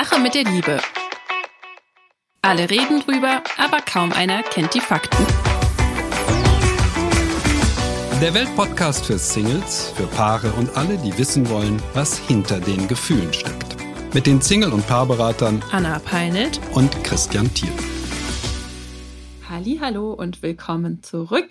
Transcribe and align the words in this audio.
Sache 0.00 0.20
mit 0.20 0.32
der 0.36 0.44
Liebe. 0.44 0.78
Alle 2.40 2.70
reden 2.70 3.00
drüber, 3.00 3.42
aber 3.56 3.80
kaum 3.80 4.12
einer 4.12 4.44
kennt 4.44 4.72
die 4.72 4.80
Fakten. 4.80 5.26
Der 8.22 8.32
Weltpodcast 8.32 9.06
für 9.06 9.18
Singles, 9.18 9.92
für 9.96 10.06
Paare 10.06 10.52
und 10.52 10.76
alle, 10.76 10.98
die 10.98 11.18
wissen 11.18 11.50
wollen, 11.50 11.82
was 11.94 12.16
hinter 12.16 12.60
den 12.60 12.86
Gefühlen 12.86 13.32
steckt. 13.32 13.74
Mit 14.14 14.28
den 14.28 14.40
Single- 14.40 14.72
und 14.72 14.86
Paarberatern 14.86 15.64
Anna 15.72 15.98
Peinelt 15.98 16.60
und 16.74 16.92
Christian 17.02 17.52
Thiel. 17.52 17.72
Hallo 19.80 20.12
und 20.12 20.42
willkommen 20.42 21.02
zurück. 21.02 21.48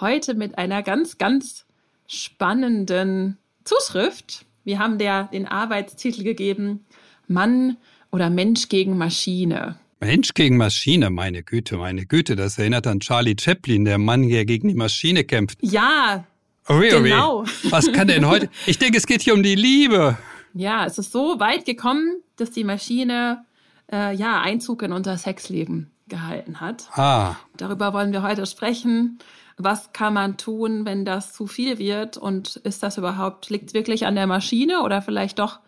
Heute 0.00 0.34
mit 0.34 0.58
einer 0.58 0.82
ganz, 0.82 1.16
ganz 1.16 1.64
spannenden 2.08 3.38
Zuschrift. 3.62 4.46
Wir 4.64 4.80
haben 4.80 4.98
der 4.98 5.28
den 5.32 5.46
Arbeitstitel 5.46 6.24
gegeben 6.24 6.84
Mann 7.28 7.76
oder 8.10 8.30
Mensch 8.30 8.68
gegen 8.68 8.96
Maschine. 8.98 9.76
Mensch 10.00 10.34
gegen 10.34 10.56
Maschine, 10.56 11.10
meine 11.10 11.42
Güte, 11.42 11.76
meine 11.76 12.06
Güte, 12.06 12.36
das 12.36 12.58
erinnert 12.58 12.86
an 12.86 13.00
Charlie 13.00 13.36
Chaplin, 13.38 13.84
der 13.84 13.98
Mann, 13.98 14.28
der 14.28 14.44
gegen 14.44 14.68
die 14.68 14.74
Maschine 14.74 15.24
kämpft. 15.24 15.58
Ja, 15.60 16.24
Ui, 16.68 16.76
ui. 16.94 17.02
genau. 17.02 17.44
Was 17.70 17.90
kann 17.92 18.08
denn 18.08 18.26
heute? 18.26 18.48
Ich 18.66 18.78
denke, 18.78 18.98
es 18.98 19.06
geht 19.06 19.22
hier 19.22 19.34
um 19.34 19.42
die 19.42 19.54
Liebe. 19.54 20.16
Ja, 20.54 20.84
es 20.86 20.98
ist 20.98 21.12
so 21.12 21.40
weit 21.40 21.64
gekommen, 21.64 22.16
dass 22.36 22.50
die 22.50 22.64
Maschine 22.64 23.44
äh, 23.90 24.14
ja 24.14 24.40
Einzug 24.40 24.82
in 24.82 24.92
unser 24.92 25.16
Sexleben 25.18 25.90
gehalten 26.08 26.60
hat. 26.60 26.88
Ah, 26.92 27.36
Darüber 27.56 27.92
wollen 27.92 28.12
wir 28.12 28.22
heute 28.22 28.46
sprechen. 28.46 29.18
Was 29.56 29.92
kann 29.92 30.14
man 30.14 30.36
tun, 30.36 30.84
wenn 30.84 31.04
das 31.04 31.32
zu 31.32 31.46
viel 31.46 31.78
wird? 31.78 32.16
Und 32.16 32.56
ist 32.56 32.82
das 32.82 32.96
überhaupt, 32.98 33.50
liegt 33.50 33.68
es 33.68 33.74
wirklich 33.74 34.06
an 34.06 34.14
der 34.14 34.26
Maschine 34.26 34.82
oder 34.82 35.02
vielleicht 35.02 35.38
doch 35.38 35.58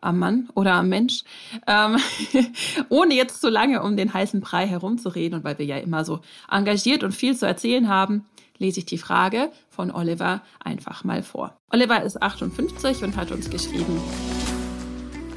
am 0.00 0.18
Mann 0.18 0.48
oder 0.54 0.74
am 0.74 0.88
Mensch? 0.88 1.24
Ähm, 1.66 1.96
ohne 2.88 3.14
jetzt 3.14 3.40
zu 3.40 3.48
lange 3.48 3.82
um 3.82 3.96
den 3.96 4.12
heißen 4.12 4.40
Brei 4.40 4.66
herumzureden 4.66 5.38
und 5.38 5.44
weil 5.44 5.58
wir 5.58 5.66
ja 5.66 5.76
immer 5.78 6.04
so 6.04 6.20
engagiert 6.50 7.02
und 7.04 7.12
viel 7.12 7.36
zu 7.36 7.46
erzählen 7.46 7.88
haben, 7.88 8.26
lese 8.58 8.80
ich 8.80 8.86
die 8.86 8.98
Frage 8.98 9.50
von 9.68 9.90
Oliver 9.90 10.42
einfach 10.62 11.04
mal 11.04 11.22
vor. 11.22 11.56
Oliver 11.70 12.02
ist 12.02 12.22
58 12.22 13.02
und 13.02 13.16
hat 13.16 13.32
uns 13.32 13.50
geschrieben. 13.50 14.00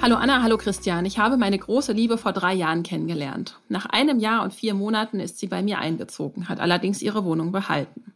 Hallo 0.04 0.18
Anna, 0.18 0.44
hallo 0.44 0.58
Christian. 0.58 1.06
Ich 1.06 1.18
habe 1.18 1.38
meine 1.38 1.58
große 1.58 1.94
Liebe 1.94 2.18
vor 2.18 2.34
drei 2.34 2.54
Jahren 2.54 2.84
kennengelernt. 2.84 3.58
Nach 3.70 3.86
einem 3.86 4.20
Jahr 4.20 4.44
und 4.44 4.54
vier 4.54 4.74
Monaten 4.74 5.22
ist 5.22 5.40
sie 5.40 5.48
bei 5.48 5.64
mir 5.64 5.80
eingezogen, 5.80 6.50
hat 6.50 6.60
allerdings 6.60 7.02
ihre 7.02 7.24
Wohnung 7.24 7.54
behalten. 7.54 8.12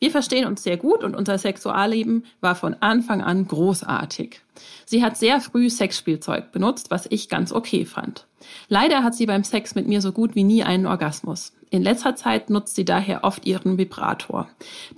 Wir 0.00 0.10
verstehen 0.10 0.46
uns 0.46 0.62
sehr 0.62 0.76
gut 0.76 1.02
und 1.02 1.16
unser 1.16 1.38
Sexualleben 1.38 2.26
war 2.42 2.56
von 2.56 2.76
Anfang 2.80 3.22
an 3.22 3.48
großartig. 3.48 4.42
Sie 4.84 5.02
hat 5.02 5.16
sehr 5.16 5.40
früh 5.40 5.70
Sexspielzeug 5.70 6.52
benutzt, 6.52 6.90
was 6.90 7.06
ich 7.08 7.30
ganz 7.30 7.52
okay 7.52 7.86
fand. 7.86 8.26
Leider 8.68 9.02
hat 9.02 9.14
sie 9.14 9.24
beim 9.24 9.42
Sex 9.42 9.74
mit 9.74 9.88
mir 9.88 10.02
so 10.02 10.12
gut 10.12 10.34
wie 10.34 10.44
nie 10.44 10.62
einen 10.62 10.84
Orgasmus. 10.84 11.54
In 11.70 11.82
letzter 11.82 12.16
Zeit 12.16 12.50
nutzt 12.50 12.74
sie 12.74 12.84
daher 12.84 13.24
oft 13.24 13.46
ihren 13.46 13.78
Vibrator. 13.78 14.46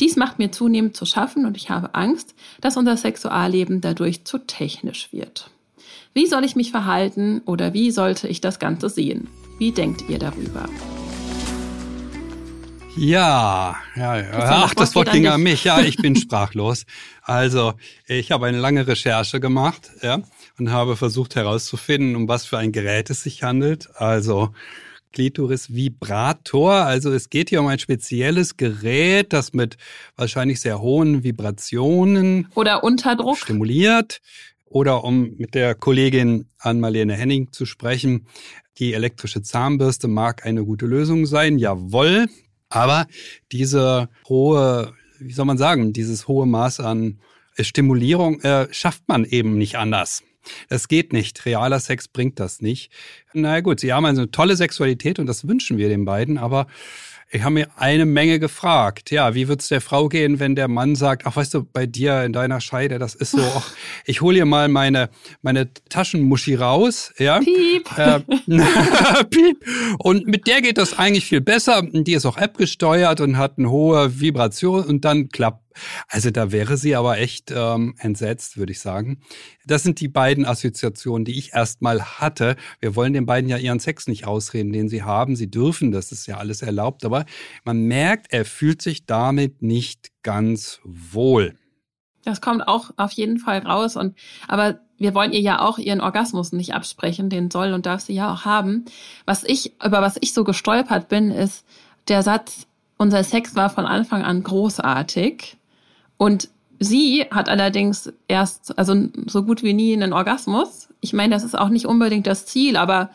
Dies 0.01 0.17
macht 0.17 0.41
mir 0.41 0.51
zunehmend 0.51 0.97
zu 0.97 1.07
schaffen 1.07 1.47
und 1.47 1.57
ich 1.57 1.71
habe 1.71 1.95
Angst, 1.95 2.35
dass 2.61 2.77
unser 2.77 2.97
Sexualleben 2.97 3.81
dadurch 3.81 4.25
zu 4.25 4.39
technisch 4.39 5.13
wird. 5.13 5.49
Wie 6.15 6.27
soll 6.27 6.45
ich 6.45 6.57
mich 6.57 6.71
verhalten 6.71 7.41
oder 7.47 7.73
wie 7.73 7.91
sollte 7.91 8.29
ich 8.29 8.43
das 8.43 8.59
Ganze 8.59 8.91
sehen? 8.91 9.29
Wie 9.59 9.73
denkt 9.73 10.09
ihr 10.09 10.19
darüber? 10.19 10.69
ja, 12.95 13.75
ja, 13.97 14.17
ja. 14.19 14.29
Ach, 14.35 14.75
das 14.75 14.95
Wort 14.95 15.11
ging 15.11 15.27
an 15.27 15.43
mich. 15.43 15.65
Ja, 15.65 15.81
ich 15.81 15.97
bin 15.97 16.15
sprachlos. 16.17 16.85
Also, 17.23 17.73
ich 18.07 18.31
habe 18.31 18.47
eine 18.47 18.59
lange 18.59 18.87
Recherche 18.87 19.41
gemacht, 19.41 19.91
ja, 20.03 20.21
und 20.59 20.71
habe 20.71 20.97
versucht 20.97 21.35
herauszufinden, 21.35 22.17
um 22.17 22.29
was 22.29 22.45
für 22.45 22.59
ein 22.59 22.73
Gerät 22.73 23.09
es 23.09 23.23
sich 23.23 23.43
handelt. 23.43 23.89
Also, 23.95 24.53
Klitoris 25.13 25.75
Vibrator. 25.75 26.73
Also 26.73 27.13
es 27.13 27.31
geht 27.31 27.51
hier 27.51 27.61
um 27.61 27.67
ein 27.67 27.79
spezielles 27.79 28.57
Gerät, 28.57 29.33
das 29.33 29.53
mit 29.53 29.77
wahrscheinlich 30.17 30.61
sehr 30.61 30.81
hohen 30.81 31.23
Vibrationen 31.23 32.49
Oder 32.55 32.83
Unterdruck? 32.83 33.37
stimuliert. 33.39 34.21
Oder 34.73 35.05
um 35.05 35.35
mit 35.37 35.55
der 35.55 35.75
Kollegin 35.75 36.47
Ann-Marlene 36.59 37.15
Henning 37.15 37.53
zu 37.53 37.67
sprechen, 37.67 38.27
die 38.79 38.95
elektrische 38.95 39.43
Zahnbürste 39.43 40.09
mag 40.09 40.47
eine 40.47 40.65
gute 40.65 40.87
Lösung 40.87 41.27
sein, 41.27 41.59
jawohl. 41.59 42.27
Aber 42.71 43.07
diese 43.53 44.09
hohe, 44.29 44.95
wie 45.19 45.33
soll 45.33 45.45
man 45.45 45.59
sagen, 45.59 45.93
dieses 45.93 46.27
hohe 46.27 46.47
Maß 46.47 46.81
an 46.81 47.21
Stimulierung 47.59 48.41
äh, 48.41 48.67
schafft 48.73 49.07
man 49.09 49.27
eben 49.27 49.59
nicht 49.59 49.77
anders. 49.77 50.23
Das 50.69 50.89
geht 50.89 51.13
nicht. 51.13 51.45
Realer 51.45 51.79
Sex 51.79 52.09
bringt 52.09 52.41
das 52.41 52.63
nicht. 52.63 52.91
Na 53.35 53.61
gut, 53.61 53.79
sie 53.81 53.93
haben 53.93 54.07
also 54.07 54.23
eine 54.23 54.31
tolle 54.31 54.57
Sexualität 54.57 55.19
und 55.19 55.27
das 55.27 55.47
wünschen 55.47 55.77
wir 55.77 55.89
den 55.89 56.05
beiden, 56.07 56.39
aber 56.39 56.67
ich 57.35 57.43
habe 57.43 57.55
mir 57.55 57.69
eine 57.77 58.05
Menge 58.05 58.39
gefragt. 58.39 59.11
Ja, 59.11 59.35
wie 59.35 59.49
wird's 59.49 59.69
der 59.69 59.81
Frau 59.81 60.09
gehen, 60.11 60.39
wenn 60.39 60.55
der 60.55 60.69
Mann 60.69 60.95
sagt, 60.95 61.27
ach, 61.27 61.35
weißt 61.35 61.55
du, 61.55 61.65
bei 61.65 61.87
dir 61.87 62.25
in 62.25 62.35
deiner 62.35 62.61
Scheide, 62.61 62.99
das 62.99 63.15
ist 63.15 63.31
so, 63.31 63.43
ach, 63.43 63.73
ich 64.05 64.21
hole 64.21 64.37
hier 64.37 64.45
mal 64.45 64.69
meine, 64.69 65.09
meine 65.41 65.73
Taschenmuschi 65.89 66.57
raus, 66.57 67.13
ja. 67.19 67.41
Piep. 67.41 67.89
Äh, 67.97 68.21
Piep. 69.31 69.65
Und 69.99 70.27
mit 70.27 70.47
der 70.47 70.61
geht 70.61 70.77
das 70.77 70.99
eigentlich 70.99 71.25
viel 71.25 71.41
besser. 71.41 71.83
Die 71.91 72.13
ist 72.13 72.27
auch 72.27 72.37
App 72.37 72.59
gesteuert 72.59 73.23
und 73.23 73.39
hat 73.39 73.55
eine 73.57 73.71
hohe 73.71 74.21
Vibration 74.21 74.85
und 74.85 75.05
dann 75.05 75.29
klappt. 75.31 75.62
Also 76.09 76.31
da 76.31 76.53
wäre 76.53 76.77
sie 76.77 76.95
aber 76.97 77.19
echt 77.19 77.53
ähm, 77.55 77.95
entsetzt, 77.99 78.57
würde 78.57 78.73
ich 78.73 78.81
sagen. 78.81 79.21
Das 79.65 79.83
sind 79.83 80.01
die 80.01 80.09
beiden 80.09 80.45
Assoziationen, 80.45 81.25
die 81.25 81.39
ich 81.39 81.53
erstmal 81.53 82.03
hatte. 82.03 82.57
Wir 82.81 82.97
wollen 82.97 83.13
den 83.13 83.27
beiden 83.27 83.49
ja 83.49 83.57
ihren 83.57 83.81
Sex 83.81 84.07
nicht 84.07 84.27
ausreden, 84.27 84.73
den 84.73 84.89
sie 84.89 85.03
haben. 85.03 85.37
Sie 85.37 85.51
dürfen, 85.51 85.93
das 85.93 86.13
ist 86.13 86.27
ja 86.27 86.39
alles 86.39 86.63
erlaubt. 86.63 87.05
Aber 87.05 87.25
man 87.65 87.83
merkt, 87.85 88.33
er 88.33 88.45
fühlt 88.45 88.83
sich 88.83 89.07
damit 89.07 89.63
nicht 89.63 90.11
ganz 90.23 90.81
wohl. 90.85 91.55
Das 92.25 92.41
kommt 92.41 92.67
auch 92.69 92.91
auf 92.97 93.13
jeden 93.13 93.39
Fall 93.39 93.59
raus. 93.59 93.97
Und 93.97 94.17
aber 94.49 94.81
wir 94.99 95.15
wollen 95.15 95.33
ihr 95.33 95.41
ja 95.41 95.61
auch 95.61 95.79
ihren 95.79 96.01
Orgasmus 96.01 96.53
nicht 96.53 96.75
absprechen, 96.75 97.29
den 97.29 97.51
soll 97.51 97.73
und 97.73 97.87
darf 97.87 98.01
sie 98.01 98.15
ja 98.15 98.33
auch 98.33 98.45
haben. 98.45 98.85
Was 99.27 99.43
ich, 99.45 99.73
über 99.85 100.01
was 100.01 100.17
ich 100.21 100.33
so 100.33 100.45
gestolpert 100.45 101.09
bin, 101.09 101.31
ist 101.31 101.65
der 102.09 102.23
Satz, 102.23 102.67
unser 102.99 103.25
Sex 103.25 103.57
war 103.57 103.69
von 103.69 103.85
Anfang 103.85 104.23
an 104.23 104.45
großartig. 104.45 105.57
Und 106.23 106.51
sie 106.79 107.27
hat 107.33 107.49
allerdings 107.49 108.13
erst, 108.29 108.79
also 108.79 108.95
so 109.27 109.43
gut 109.43 109.65
wie 109.65 109.73
nie 109.73 109.93
einen 109.93 110.13
Orgasmus. 110.13 110.89
Ich 111.01 111.13
meine, 111.13 111.35
das 111.35 111.43
ist 111.43 111.59
auch 111.59 111.69
nicht 111.69 111.85
unbedingt 111.85 112.29
das 112.29 112.47
Ziel, 112.47 112.77
aber 112.77 113.11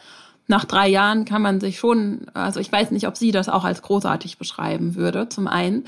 nach 0.48 0.66
drei 0.66 0.90
Jahren 0.90 1.24
kann 1.24 1.42
man 1.42 1.62
sich 1.62 1.80
schon, 1.80 2.28
also 2.34 2.60
ich 2.60 2.70
weiß 2.70 2.92
nicht, 2.92 3.08
ob 3.08 3.16
sie 3.16 3.32
das 3.32 3.48
auch 3.48 3.64
als 3.64 3.82
großartig 3.82 4.38
beschreiben 4.38 4.96
würde, 4.96 5.30
zum 5.30 5.48
einen. 5.48 5.86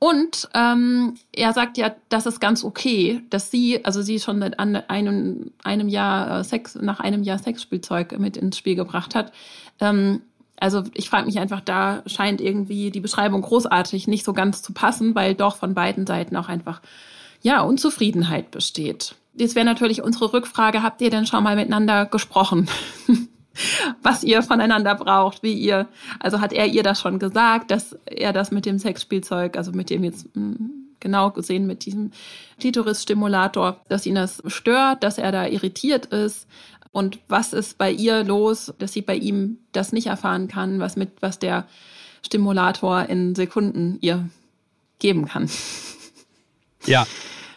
Und 0.00 0.50
ähm, 0.52 1.14
er 1.32 1.54
sagt 1.54 1.78
ja, 1.78 1.94
das 2.10 2.26
ist 2.26 2.40
ganz 2.40 2.62
okay, 2.62 3.22
dass 3.30 3.50
sie, 3.50 3.82
also 3.86 4.02
sie 4.02 4.20
schon 4.20 4.40
seit 4.40 4.60
einem, 4.60 5.52
einem 5.64 5.88
Jahr 5.88 6.40
äh, 6.40 6.44
Sex, 6.44 6.74
nach 6.74 7.00
einem 7.00 7.22
Jahr 7.22 7.38
Sexspielzeug 7.38 8.18
mit 8.18 8.36
ins 8.36 8.58
Spiel 8.58 8.74
gebracht 8.74 9.14
hat. 9.14 9.32
Ähm, 9.80 10.20
also 10.60 10.82
ich 10.94 11.08
frage 11.08 11.26
mich 11.26 11.38
einfach, 11.38 11.60
da 11.60 12.02
scheint 12.06 12.40
irgendwie 12.40 12.90
die 12.90 13.00
Beschreibung 13.00 13.42
großartig 13.42 14.08
nicht 14.08 14.24
so 14.24 14.32
ganz 14.32 14.62
zu 14.62 14.72
passen, 14.72 15.14
weil 15.14 15.34
doch 15.34 15.56
von 15.56 15.74
beiden 15.74 16.06
Seiten 16.06 16.36
auch 16.36 16.48
einfach 16.48 16.80
ja 17.42 17.62
Unzufriedenheit 17.62 18.50
besteht. 18.50 19.14
Jetzt 19.34 19.54
wäre 19.54 19.66
natürlich 19.66 20.02
unsere 20.02 20.32
Rückfrage: 20.32 20.82
Habt 20.82 21.00
ihr 21.00 21.10
denn 21.10 21.26
schon 21.26 21.44
mal 21.44 21.56
miteinander 21.56 22.06
gesprochen? 22.06 22.68
was 24.02 24.24
ihr 24.24 24.42
voneinander 24.42 24.94
braucht, 24.94 25.42
wie 25.42 25.54
ihr, 25.54 25.88
also 26.20 26.40
hat 26.40 26.52
er 26.52 26.66
ihr 26.66 26.82
das 26.82 27.00
schon 27.00 27.18
gesagt, 27.18 27.70
dass 27.70 27.98
er 28.06 28.32
das 28.32 28.50
mit 28.50 28.66
dem 28.66 28.78
Sexspielzeug, 28.78 29.56
also 29.56 29.72
mit 29.72 29.90
dem 29.90 30.04
jetzt 30.04 30.34
mh, 30.36 30.56
genau 31.00 31.30
gesehen 31.30 31.66
mit 31.66 31.84
diesem 31.84 32.12
Klitoris-Stimulator, 32.60 33.80
dass 33.88 34.06
ihn 34.06 34.16
das 34.16 34.42
stört, 34.46 35.02
dass 35.02 35.18
er 35.18 35.32
da 35.32 35.46
irritiert 35.46 36.06
ist 36.06 36.46
und 36.92 37.20
was 37.28 37.52
ist 37.52 37.78
bei 37.78 37.90
ihr 37.90 38.24
los, 38.24 38.72
dass 38.78 38.92
sie 38.92 39.02
bei 39.02 39.16
ihm 39.16 39.58
das 39.72 39.92
nicht 39.92 40.06
erfahren 40.06 40.48
kann, 40.48 40.80
was 40.80 40.96
mit, 40.96 41.10
was 41.20 41.38
der 41.38 41.66
Stimulator 42.24 43.04
in 43.08 43.34
Sekunden 43.34 43.98
ihr 44.00 44.28
geben 44.98 45.26
kann. 45.26 45.48
Ja. 46.86 47.06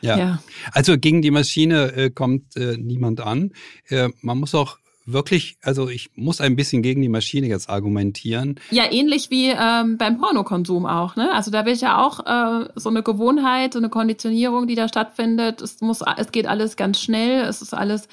Ja. 0.01 0.17
Ja. 0.17 0.43
Also 0.71 0.97
gegen 0.97 1.21
die 1.21 1.31
Maschine 1.31 1.93
äh, 1.93 2.09
kommt 2.09 2.55
äh, 2.55 2.75
niemand 2.77 3.21
an. 3.21 3.51
Äh, 3.87 4.09
man 4.21 4.39
muss 4.39 4.55
auch 4.55 4.79
wirklich, 5.05 5.57
also 5.63 5.89
ich 5.89 6.09
muss 6.15 6.41
ein 6.41 6.55
bisschen 6.55 6.81
gegen 6.81 7.01
die 7.01 7.09
Maschine 7.09 7.47
jetzt 7.47 7.69
argumentieren. 7.69 8.59
Ja, 8.69 8.91
ähnlich 8.91 9.29
wie 9.29 9.49
ähm, 9.49 9.97
beim 9.97 10.19
Pornokonsum 10.19 10.85
auch. 10.85 11.15
Ne? 11.15 11.33
Also 11.33 11.51
da 11.51 11.65
wird 11.65 11.81
ja 11.81 12.03
auch 12.05 12.19
äh, 12.25 12.69
so 12.75 12.89
eine 12.89 13.03
Gewohnheit, 13.03 13.73
so 13.73 13.79
eine 13.79 13.89
Konditionierung, 13.89 14.67
die 14.67 14.75
da 14.75 14.87
stattfindet. 14.87 15.61
Es 15.61 15.81
muss, 15.81 16.01
es 16.17 16.31
geht 16.31 16.47
alles 16.47 16.75
ganz 16.75 17.01
schnell. 17.01 17.43
Es 17.43 17.61
ist 17.61 17.73
alles 17.73 18.07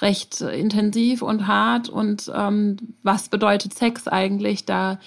recht 0.00 0.40
äh, 0.40 0.58
intensiv 0.58 1.22
und 1.22 1.46
hart. 1.46 1.88
Und 1.88 2.30
ähm, 2.34 2.76
was 3.02 3.28
bedeutet 3.28 3.74
Sex 3.74 4.06
eigentlich? 4.08 4.64
Da 4.64 4.98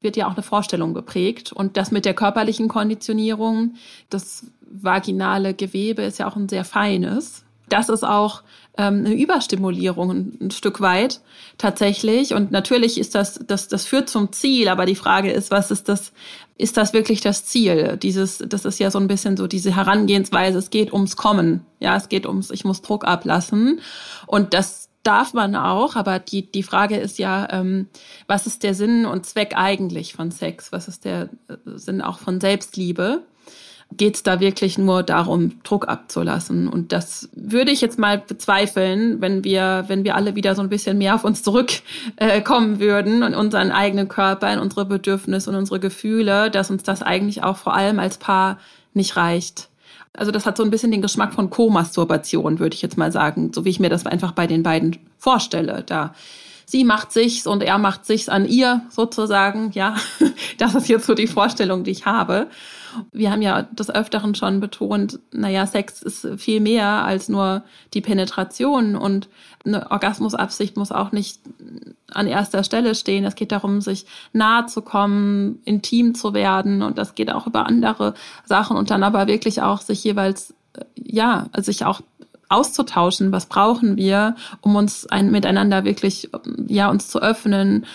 wird 0.00 0.16
ja 0.16 0.26
auch 0.26 0.34
eine 0.34 0.42
Vorstellung 0.42 0.94
geprägt. 0.94 1.52
Und 1.52 1.76
das 1.76 1.90
mit 1.90 2.04
der 2.04 2.14
körperlichen 2.14 2.68
Konditionierung, 2.68 3.74
das 4.10 4.46
vaginale 4.60 5.54
Gewebe 5.54 6.02
ist 6.02 6.18
ja 6.18 6.28
auch 6.28 6.36
ein 6.36 6.48
sehr 6.48 6.64
feines. 6.64 7.45
Das 7.68 7.88
ist 7.88 8.04
auch 8.04 8.42
ähm, 8.76 9.04
eine 9.04 9.14
Überstimulierung 9.14 10.10
ein, 10.10 10.38
ein 10.40 10.50
Stück 10.50 10.80
weit 10.80 11.20
tatsächlich. 11.58 12.34
Und 12.34 12.50
natürlich 12.50 12.98
ist 12.98 13.14
das, 13.14 13.40
das, 13.46 13.68
das 13.68 13.86
führt 13.86 14.08
zum 14.08 14.32
Ziel, 14.32 14.68
aber 14.68 14.86
die 14.86 14.94
Frage 14.94 15.32
ist, 15.32 15.50
was 15.50 15.70
ist 15.70 15.88
das, 15.88 16.12
ist 16.58 16.76
das 16.76 16.92
wirklich 16.92 17.20
das 17.20 17.44
Ziel? 17.44 17.96
Dieses, 17.96 18.38
das 18.38 18.64
ist 18.64 18.78
ja 18.78 18.90
so 18.90 18.98
ein 18.98 19.08
bisschen 19.08 19.36
so 19.36 19.46
diese 19.46 19.74
Herangehensweise, 19.74 20.58
es 20.58 20.70
geht 20.70 20.92
ums 20.92 21.16
Kommen. 21.16 21.64
Ja, 21.80 21.96
es 21.96 22.08
geht 22.08 22.26
ums, 22.26 22.50
ich 22.50 22.64
muss 22.64 22.82
Druck 22.82 23.06
ablassen. 23.06 23.80
Und 24.26 24.54
das 24.54 24.88
darf 25.02 25.34
man 25.34 25.54
auch, 25.54 25.94
aber 25.94 26.18
die, 26.18 26.50
die 26.50 26.64
Frage 26.64 26.96
ist 26.96 27.18
ja, 27.18 27.48
ähm, 27.52 27.88
was 28.26 28.46
ist 28.46 28.62
der 28.64 28.74
Sinn 28.74 29.06
und 29.06 29.24
Zweck 29.24 29.52
eigentlich 29.56 30.14
von 30.14 30.30
Sex? 30.30 30.72
Was 30.72 30.88
ist 30.88 31.04
der 31.04 31.28
äh, 31.48 31.56
Sinn 31.76 32.02
auch 32.02 32.18
von 32.18 32.40
Selbstliebe? 32.40 33.22
Geht 33.92 34.16
es 34.16 34.22
da 34.22 34.40
wirklich 34.40 34.78
nur 34.78 35.02
darum, 35.02 35.62
Druck 35.62 35.88
abzulassen. 35.88 36.68
Und 36.68 36.92
das 36.92 37.28
würde 37.34 37.70
ich 37.70 37.80
jetzt 37.80 37.98
mal 37.98 38.18
bezweifeln, 38.18 39.20
wenn 39.20 39.44
wir, 39.44 39.84
wenn 39.86 40.04
wir 40.04 40.16
alle 40.16 40.34
wieder 40.34 40.54
so 40.54 40.62
ein 40.62 40.68
bisschen 40.68 40.98
mehr 40.98 41.14
auf 41.14 41.24
uns 41.24 41.42
zurückkommen 41.42 42.76
äh, 42.76 42.80
würden 42.80 43.22
und 43.22 43.34
unseren 43.34 43.70
eigenen 43.70 44.08
Körper, 44.08 44.52
in 44.52 44.58
unsere 44.58 44.84
Bedürfnisse 44.84 45.50
und 45.50 45.56
unsere 45.56 45.80
Gefühle, 45.80 46.50
dass 46.50 46.70
uns 46.70 46.82
das 46.82 47.02
eigentlich 47.02 47.42
auch 47.42 47.56
vor 47.56 47.74
allem 47.74 47.98
als 47.98 48.18
Paar 48.18 48.58
nicht 48.92 49.16
reicht. 49.16 49.68
Also 50.12 50.32
das 50.32 50.46
hat 50.46 50.56
so 50.56 50.64
ein 50.64 50.70
bisschen 50.70 50.90
den 50.90 51.02
Geschmack 51.02 51.34
von 51.34 51.50
Co-Masturbation, 51.50 52.58
würde 52.58 52.74
ich 52.74 52.82
jetzt 52.82 52.96
mal 52.96 53.12
sagen, 53.12 53.52
so 53.54 53.64
wie 53.64 53.70
ich 53.70 53.80
mir 53.80 53.90
das 53.90 54.06
einfach 54.06 54.32
bei 54.32 54.46
den 54.46 54.62
beiden 54.62 54.96
vorstelle. 55.18 55.82
Da 55.86 56.14
sie 56.66 56.84
macht 56.84 57.12
sich's 57.12 57.46
und 57.46 57.62
er 57.62 57.78
macht 57.78 58.04
sich's 58.04 58.28
an 58.28 58.44
ihr 58.44 58.82
sozusagen. 58.90 59.70
Ja, 59.72 59.96
das 60.58 60.74
ist 60.74 60.88
jetzt 60.88 61.06
so 61.06 61.14
die 61.14 61.28
Vorstellung, 61.28 61.84
die 61.84 61.92
ich 61.92 62.04
habe. 62.04 62.48
Wir 63.12 63.30
haben 63.30 63.42
ja 63.42 63.62
des 63.62 63.90
Öfteren 63.90 64.34
schon 64.34 64.58
betont, 64.58 65.20
naja, 65.30 65.66
Sex 65.66 66.02
ist 66.02 66.26
viel 66.38 66.60
mehr 66.60 67.04
als 67.04 67.28
nur 67.28 67.62
die 67.94 68.00
Penetration 68.00 68.96
und 68.96 69.28
eine 69.64 69.90
Orgasmusabsicht 69.90 70.76
muss 70.76 70.92
auch 70.92 71.12
nicht 71.12 71.40
an 72.10 72.26
erster 72.26 72.64
Stelle 72.64 72.94
stehen. 72.94 73.24
Es 73.24 73.34
geht 73.34 73.52
darum, 73.52 73.80
sich 73.80 74.06
nahe 74.32 74.66
zu 74.66 74.80
kommen, 74.80 75.60
intim 75.64 76.14
zu 76.14 76.34
werden 76.34 76.82
und 76.82 76.98
das 76.98 77.14
geht 77.14 77.30
auch 77.30 77.46
über 77.46 77.66
andere 77.66 78.14
Sachen 78.44 78.76
und 78.76 78.90
dann 78.90 79.02
aber 79.02 79.26
wirklich 79.26 79.60
auch 79.60 79.82
sich 79.82 80.02
jeweils, 80.02 80.54
ja, 80.94 81.48
sich 81.58 81.84
auch 81.84 82.00
auszutauschen, 82.48 83.32
was 83.32 83.46
brauchen 83.46 83.96
wir, 83.96 84.36
um 84.60 84.76
uns 84.76 85.06
ein, 85.06 85.30
miteinander 85.30 85.84
wirklich, 85.84 86.30
ja, 86.66 86.88
uns 86.90 87.08
zu 87.08 87.20
öffnen 87.20 87.86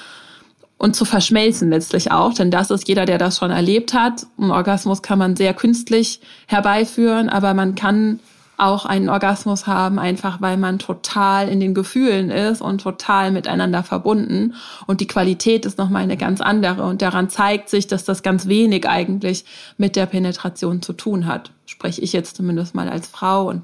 und 0.77 0.95
zu 0.95 1.05
verschmelzen 1.05 1.69
letztlich 1.69 2.11
auch, 2.11 2.33
denn 2.33 2.49
das 2.49 2.71
ist 2.71 2.87
jeder, 2.87 3.05
der 3.05 3.17
das 3.17 3.37
schon 3.37 3.51
erlebt 3.51 3.93
hat. 3.93 4.25
Ein 4.39 4.51
Orgasmus 4.51 5.01
kann 5.01 5.19
man 5.19 5.35
sehr 5.35 5.53
künstlich 5.53 6.21
herbeiführen, 6.47 7.29
aber 7.29 7.53
man 7.53 7.75
kann 7.75 8.19
auch 8.61 8.85
einen 8.85 9.09
Orgasmus 9.09 9.65
haben, 9.65 9.97
einfach 9.97 10.39
weil 10.39 10.55
man 10.55 10.77
total 10.79 11.49
in 11.49 11.59
den 11.59 11.73
Gefühlen 11.73 12.29
ist 12.29 12.61
und 12.61 12.81
total 12.81 13.31
miteinander 13.31 13.83
verbunden. 13.83 14.53
Und 14.85 15.01
die 15.01 15.07
Qualität 15.07 15.65
ist 15.65 15.79
nochmal 15.79 16.03
eine 16.03 16.17
ganz 16.17 16.41
andere. 16.41 16.83
Und 16.83 17.01
daran 17.01 17.29
zeigt 17.29 17.69
sich, 17.69 17.87
dass 17.87 18.03
das 18.03 18.21
ganz 18.21 18.47
wenig 18.47 18.87
eigentlich 18.87 19.45
mit 19.77 19.95
der 19.95 20.05
Penetration 20.05 20.81
zu 20.83 20.93
tun 20.93 21.25
hat. 21.25 21.51
Spreche 21.65 22.01
ich 22.01 22.13
jetzt 22.13 22.37
zumindest 22.37 22.75
mal 22.75 22.87
als 22.87 23.07
Frau 23.07 23.49
und 23.49 23.63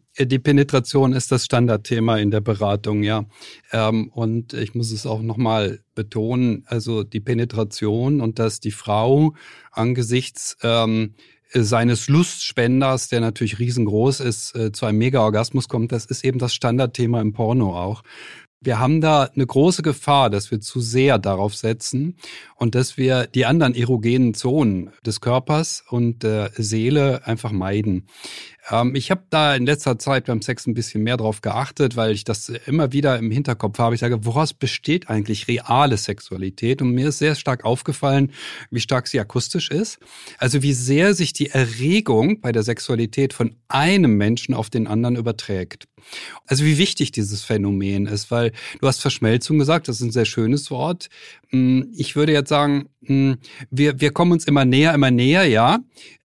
Die 0.19 0.39
Penetration 0.39 1.13
ist 1.13 1.31
das 1.31 1.45
Standardthema 1.45 2.17
in 2.17 2.31
der 2.31 2.41
Beratung, 2.41 3.01
ja. 3.03 3.25
Ähm, 3.71 4.09
und 4.09 4.53
ich 4.53 4.75
muss 4.75 4.91
es 4.91 5.05
auch 5.05 5.21
nochmal 5.21 5.79
betonen, 5.95 6.63
also 6.67 7.03
die 7.03 7.21
Penetration 7.21 8.19
und 8.19 8.37
dass 8.37 8.59
die 8.59 8.71
Frau 8.71 9.35
angesichts 9.71 10.57
ähm, 10.63 11.15
seines 11.53 12.07
Lustspenders, 12.09 13.09
der 13.09 13.21
natürlich 13.21 13.59
riesengroß 13.59 14.19
ist, 14.21 14.55
äh, 14.55 14.71
zu 14.71 14.85
einem 14.85 14.97
Mega-Orgasmus 14.97 15.69
kommt, 15.69 15.91
das 15.91 16.05
ist 16.05 16.25
eben 16.25 16.39
das 16.39 16.53
Standardthema 16.53 17.21
im 17.21 17.33
Porno 17.33 17.77
auch. 17.77 18.03
Wir 18.63 18.77
haben 18.77 19.01
da 19.01 19.23
eine 19.23 19.47
große 19.47 19.81
Gefahr, 19.81 20.29
dass 20.29 20.51
wir 20.51 20.61
zu 20.61 20.81
sehr 20.81 21.17
darauf 21.17 21.55
setzen 21.55 22.17
und 22.55 22.75
dass 22.75 22.95
wir 22.95 23.25
die 23.25 23.47
anderen 23.47 23.73
erogenen 23.73 24.35
Zonen 24.35 24.91
des 25.03 25.19
Körpers 25.19 25.83
und 25.89 26.21
der 26.21 26.51
Seele 26.55 27.25
einfach 27.25 27.51
meiden. 27.51 28.05
Ähm, 28.69 28.95
ich 28.95 29.11
habe 29.11 29.23
da 29.29 29.55
in 29.55 29.65
letzter 29.65 29.97
Zeit 29.97 30.25
beim 30.25 30.41
Sex 30.41 30.67
ein 30.67 30.73
bisschen 30.73 31.03
mehr 31.03 31.17
drauf 31.17 31.41
geachtet, 31.41 31.95
weil 31.95 32.11
ich 32.11 32.23
das 32.23 32.49
immer 32.49 32.91
wieder 32.91 33.17
im 33.17 33.31
Hinterkopf 33.31 33.79
habe. 33.79 33.95
Ich 33.95 34.01
sage, 34.01 34.25
woraus 34.25 34.53
besteht 34.53 35.09
eigentlich 35.09 35.47
reale 35.47 35.97
Sexualität? 35.97 36.81
Und 36.81 36.91
mir 36.91 37.09
ist 37.09 37.19
sehr 37.19 37.35
stark 37.35 37.65
aufgefallen, 37.65 38.31
wie 38.69 38.79
stark 38.79 39.07
sie 39.07 39.19
akustisch 39.19 39.71
ist. 39.71 39.99
Also 40.37 40.61
wie 40.61 40.73
sehr 40.73 41.13
sich 41.13 41.33
die 41.33 41.49
Erregung 41.49 42.41
bei 42.41 42.51
der 42.51 42.63
Sexualität 42.63 43.33
von 43.33 43.55
einem 43.67 44.17
Menschen 44.17 44.53
auf 44.53 44.69
den 44.69 44.87
anderen 44.87 45.15
überträgt. 45.15 45.87
Also 46.45 46.65
wie 46.65 46.77
wichtig 46.77 47.11
dieses 47.11 47.43
Phänomen 47.43 48.07
ist, 48.07 48.31
weil 48.31 48.51
du 48.79 48.87
hast 48.87 49.01
Verschmelzung 49.01 49.59
gesagt, 49.59 49.87
das 49.87 49.97
ist 49.97 50.01
ein 50.01 50.11
sehr 50.11 50.25
schönes 50.25 50.71
Wort. 50.71 51.09
Hm, 51.49 51.91
ich 51.95 52.15
würde 52.15 52.33
jetzt 52.33 52.49
sagen, 52.49 52.89
hm, 53.03 53.37
wir, 53.69 53.99
wir 53.99 54.11
kommen 54.11 54.31
uns 54.31 54.45
immer 54.45 54.65
näher, 54.65 54.93
immer 54.93 55.11
näher, 55.11 55.45
ja. 55.45 55.79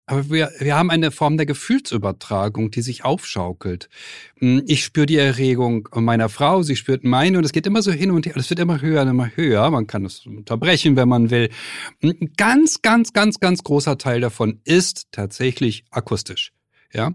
Aber 0.07 0.29
wir, 0.29 0.51
wir 0.59 0.75
haben 0.75 0.91
eine 0.91 1.09
Form 1.09 1.37
der 1.37 1.47
Gefühlsübertragung, 1.47 2.69
die 2.69 2.81
sich 2.81 3.03
aufschaukelt. 3.03 3.89
Hm, 4.37 4.61
ich 4.67 4.83
spüre 4.83 5.07
die 5.07 5.17
Erregung 5.17 5.89
meiner 5.95 6.29
Frau, 6.29 6.61
sie 6.61 6.75
spürt 6.75 7.03
meine 7.03 7.39
und 7.39 7.43
es 7.43 7.51
geht 7.51 7.65
immer 7.65 7.81
so 7.81 7.91
hin 7.91 8.11
und 8.11 8.25
her. 8.25 8.37
Es 8.37 8.49
wird 8.49 8.59
immer 8.59 8.81
höher 8.81 9.01
und 9.01 9.09
immer 9.09 9.31
höher. 9.35 9.69
Man 9.71 9.87
kann 9.87 10.05
es 10.05 10.25
unterbrechen, 10.25 10.95
wenn 10.95 11.09
man 11.09 11.31
will. 11.31 11.49
Ein 12.03 12.33
ganz, 12.37 12.83
ganz, 12.83 13.13
ganz, 13.13 13.39
ganz 13.39 13.63
großer 13.63 13.97
Teil 13.97 14.21
davon 14.21 14.61
ist 14.63 15.07
tatsächlich 15.11 15.85
akustisch. 15.89 16.54
Ja, 16.95 17.11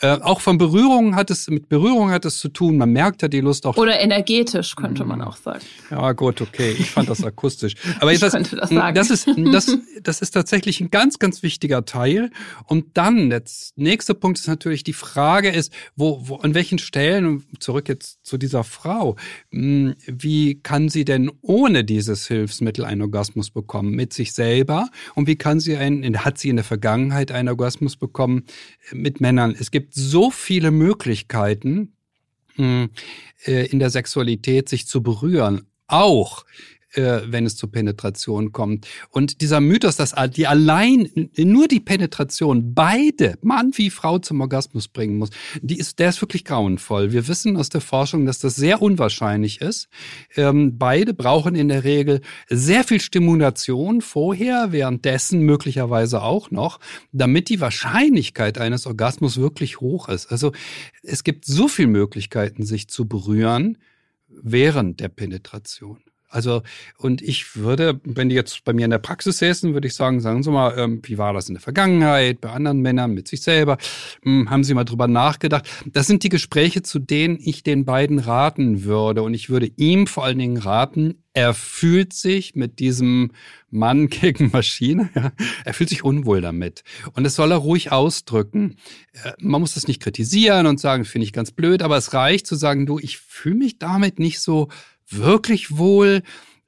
äh, 0.00 0.18
auch 0.20 0.42
von 0.42 0.58
Berührungen 0.58 1.16
hat 1.16 1.30
es 1.30 1.48
mit 1.48 1.70
Berührung 1.70 2.10
hat 2.10 2.26
es 2.26 2.38
zu 2.38 2.50
tun. 2.50 2.76
Man 2.76 2.90
merkt 2.90 3.22
ja 3.22 3.28
die 3.28 3.40
Lust 3.40 3.64
auch. 3.64 3.78
Oder 3.78 3.98
energetisch 3.98 4.76
könnte 4.76 5.06
man 5.06 5.22
auch 5.22 5.36
sagen. 5.36 5.62
Ja 5.90 6.12
gut, 6.12 6.42
okay. 6.42 6.76
Ich 6.78 6.90
fand 6.90 7.08
das 7.08 7.24
akustisch. 7.24 7.74
Aber 8.00 8.12
ich 8.12 8.20
das, 8.20 8.34
könnte 8.34 8.56
das, 8.56 8.68
sagen. 8.68 8.94
das 8.94 9.10
ist 9.10 9.26
das, 9.52 9.78
das 10.02 10.20
ist 10.20 10.32
tatsächlich 10.32 10.82
ein 10.82 10.90
ganz 10.90 11.18
ganz 11.18 11.42
wichtiger 11.42 11.86
Teil. 11.86 12.30
Und 12.66 12.98
dann 12.98 13.30
der 13.30 13.42
nächste 13.76 14.14
Punkt 14.14 14.38
ist 14.38 14.48
natürlich 14.48 14.84
die 14.84 14.92
Frage 14.92 15.48
ist, 15.48 15.72
wo, 15.96 16.28
wo 16.28 16.36
an 16.36 16.52
welchen 16.52 16.78
Stellen 16.78 17.44
zurück 17.58 17.88
jetzt 17.88 18.26
zu 18.26 18.36
dieser 18.36 18.64
Frau, 18.64 19.16
hm, 19.50 19.94
wie 20.06 20.56
kann 20.56 20.90
sie 20.90 21.06
denn 21.06 21.30
ohne 21.40 21.84
dieses 21.84 22.26
Hilfsmittel 22.28 22.84
einen 22.84 23.00
Orgasmus 23.00 23.50
bekommen 23.50 23.92
mit 23.92 24.12
sich 24.12 24.34
selber 24.34 24.90
und 25.14 25.26
wie 25.26 25.36
kann 25.36 25.58
sie 25.58 25.78
einen 25.78 26.22
hat 26.22 26.36
sie 26.36 26.50
in 26.50 26.56
der 26.56 26.66
Vergangenheit 26.66 27.32
einen 27.32 27.48
Orgasmus 27.48 27.96
bekommen 27.96 28.44
mit 28.92 29.21
Männern. 29.22 29.56
Es 29.58 29.70
gibt 29.70 29.94
so 29.94 30.30
viele 30.30 30.70
Möglichkeiten, 30.70 31.94
hm, 32.56 32.90
äh, 33.46 33.66
in 33.68 33.78
der 33.78 33.88
Sexualität 33.88 34.68
sich 34.68 34.86
zu 34.86 35.02
berühren. 35.02 35.66
Auch 35.86 36.44
äh, 36.94 37.20
wenn 37.26 37.46
es 37.46 37.56
zur 37.56 37.70
Penetration 37.70 38.52
kommt. 38.52 38.86
Und 39.10 39.40
dieser 39.40 39.60
Mythos, 39.60 39.96
dass 39.96 40.14
die 40.34 40.46
allein 40.46 41.08
nur 41.36 41.68
die 41.68 41.80
Penetration 41.80 42.74
beide, 42.74 43.38
Mann 43.42 43.72
wie 43.76 43.90
Frau, 43.90 44.18
zum 44.18 44.40
Orgasmus 44.40 44.88
bringen 44.88 45.18
muss, 45.18 45.30
die 45.60 45.78
ist, 45.78 45.98
der 45.98 46.10
ist 46.10 46.20
wirklich 46.20 46.44
grauenvoll. 46.44 47.12
Wir 47.12 47.28
wissen 47.28 47.56
aus 47.56 47.68
der 47.68 47.80
Forschung, 47.80 48.26
dass 48.26 48.38
das 48.38 48.56
sehr 48.56 48.82
unwahrscheinlich 48.82 49.60
ist. 49.60 49.88
Ähm, 50.36 50.78
beide 50.78 51.14
brauchen 51.14 51.54
in 51.54 51.68
der 51.68 51.84
Regel 51.84 52.20
sehr 52.48 52.84
viel 52.84 53.00
Stimulation 53.00 54.00
vorher, 54.00 54.72
währenddessen 54.72 55.40
möglicherweise 55.40 56.22
auch 56.22 56.50
noch, 56.50 56.80
damit 57.12 57.48
die 57.48 57.60
Wahrscheinlichkeit 57.60 58.58
eines 58.58 58.86
Orgasmus 58.86 59.38
wirklich 59.38 59.80
hoch 59.80 60.08
ist. 60.08 60.30
Also 60.30 60.52
es 61.02 61.24
gibt 61.24 61.44
so 61.44 61.68
viele 61.68 61.88
Möglichkeiten, 61.88 62.64
sich 62.64 62.88
zu 62.88 63.06
berühren 63.06 63.78
während 64.28 65.00
der 65.00 65.08
Penetration. 65.08 66.00
Also, 66.32 66.62
und 66.96 67.20
ich 67.20 67.56
würde, 67.56 68.00
wenn 68.04 68.30
die 68.30 68.34
jetzt 68.34 68.64
bei 68.64 68.72
mir 68.72 68.86
in 68.86 68.90
der 68.90 68.98
Praxis 68.98 69.38
säßen, 69.38 69.74
würde 69.74 69.86
ich 69.86 69.94
sagen, 69.94 70.20
sagen 70.20 70.42
Sie 70.42 70.50
mal, 70.50 70.74
ähm, 70.78 71.02
wie 71.04 71.18
war 71.18 71.34
das 71.34 71.48
in 71.48 71.54
der 71.54 71.60
Vergangenheit, 71.60 72.40
bei 72.40 72.48
anderen 72.50 72.80
Männern, 72.80 73.12
mit 73.12 73.28
sich 73.28 73.42
selber? 73.42 73.76
Hm, 74.22 74.48
haben 74.48 74.64
Sie 74.64 74.72
mal 74.72 74.84
drüber 74.84 75.08
nachgedacht? 75.08 75.68
Das 75.84 76.06
sind 76.06 76.22
die 76.22 76.30
Gespräche, 76.30 76.82
zu 76.82 76.98
denen 76.98 77.38
ich 77.38 77.62
den 77.62 77.84
beiden 77.84 78.18
raten 78.18 78.84
würde. 78.84 79.22
Und 79.22 79.34
ich 79.34 79.50
würde 79.50 79.70
ihm 79.76 80.06
vor 80.06 80.24
allen 80.24 80.38
Dingen 80.38 80.56
raten, 80.56 81.22
er 81.34 81.54
fühlt 81.54 82.12
sich 82.12 82.54
mit 82.54 82.78
diesem 82.78 83.32
Mann 83.70 84.08
gegen 84.08 84.50
Maschine, 84.52 85.10
ja, 85.14 85.32
er 85.64 85.74
fühlt 85.74 85.88
sich 85.88 86.04
unwohl 86.04 86.40
damit. 86.40 86.82
Und 87.12 87.24
das 87.24 87.34
soll 87.34 87.52
er 87.52 87.58
ruhig 87.58 87.92
ausdrücken. 87.92 88.76
Äh, 89.12 89.32
man 89.38 89.60
muss 89.60 89.74
das 89.74 89.88
nicht 89.88 90.02
kritisieren 90.02 90.66
und 90.66 90.80
sagen, 90.80 91.04
finde 91.04 91.26
ich 91.26 91.32
ganz 91.32 91.50
blöd, 91.50 91.82
aber 91.82 91.96
es 91.96 92.14
reicht 92.14 92.46
zu 92.46 92.54
sagen, 92.54 92.86
du, 92.86 92.98
ich 92.98 93.18
fühle 93.18 93.56
mich 93.56 93.78
damit 93.78 94.18
nicht 94.18 94.40
so 94.40 94.68
wirklich 95.16 95.76
wohl? 95.76 96.22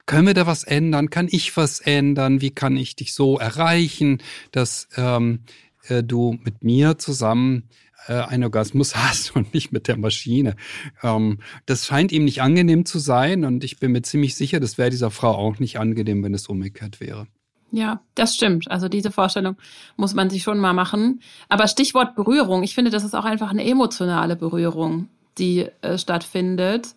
Können 0.05 0.27
wir 0.27 0.33
da 0.35 0.45
was 0.45 0.63
ändern? 0.63 1.09
Kann 1.09 1.27
ich 1.29 1.57
was 1.57 1.79
ändern? 1.79 2.41
Wie 2.41 2.51
kann 2.51 2.77
ich 2.77 2.95
dich 2.95 3.13
so 3.13 3.39
erreichen, 3.39 4.19
dass 4.51 4.87
ähm, 4.97 5.39
äh, 5.87 6.03
du 6.03 6.37
mit 6.43 6.63
mir 6.63 6.99
zusammen 6.99 7.69
äh, 8.07 8.13
einen 8.13 8.43
Orgasmus 8.43 8.95
hast 8.95 9.35
und 9.35 9.53
nicht 9.53 9.71
mit 9.71 9.87
der 9.87 9.97
Maschine? 9.97 10.55
Ähm, 11.01 11.39
das 11.65 11.87
scheint 11.87 12.11
ihm 12.11 12.25
nicht 12.25 12.41
angenehm 12.41 12.85
zu 12.85 12.99
sein 12.99 13.45
und 13.45 13.63
ich 13.63 13.79
bin 13.79 13.93
mir 13.93 14.03
ziemlich 14.03 14.35
sicher, 14.35 14.59
das 14.59 14.77
wäre 14.77 14.91
dieser 14.91 15.09
Frau 15.09 15.31
auch 15.31 15.57
nicht 15.57 15.79
angenehm, 15.79 16.23
wenn 16.23 16.35
es 16.35 16.47
umgekehrt 16.47 16.99
wäre. 16.99 17.27
Ja, 17.71 18.01
das 18.13 18.35
stimmt. 18.35 18.69
Also 18.69 18.87
diese 18.87 19.11
Vorstellung 19.11 19.57
muss 19.97 20.13
man 20.13 20.29
sich 20.29 20.43
schon 20.43 20.59
mal 20.59 20.73
machen. 20.73 21.19
Aber 21.49 21.67
Stichwort 21.67 22.15
Berührung. 22.15 22.63
Ich 22.63 22.75
finde, 22.75 22.91
das 22.91 23.03
ist 23.03 23.15
auch 23.15 23.25
einfach 23.25 23.49
eine 23.49 23.65
emotionale 23.65 24.35
Berührung, 24.35 25.09
die 25.37 25.67
äh, 25.81 25.97
stattfindet 25.97 26.95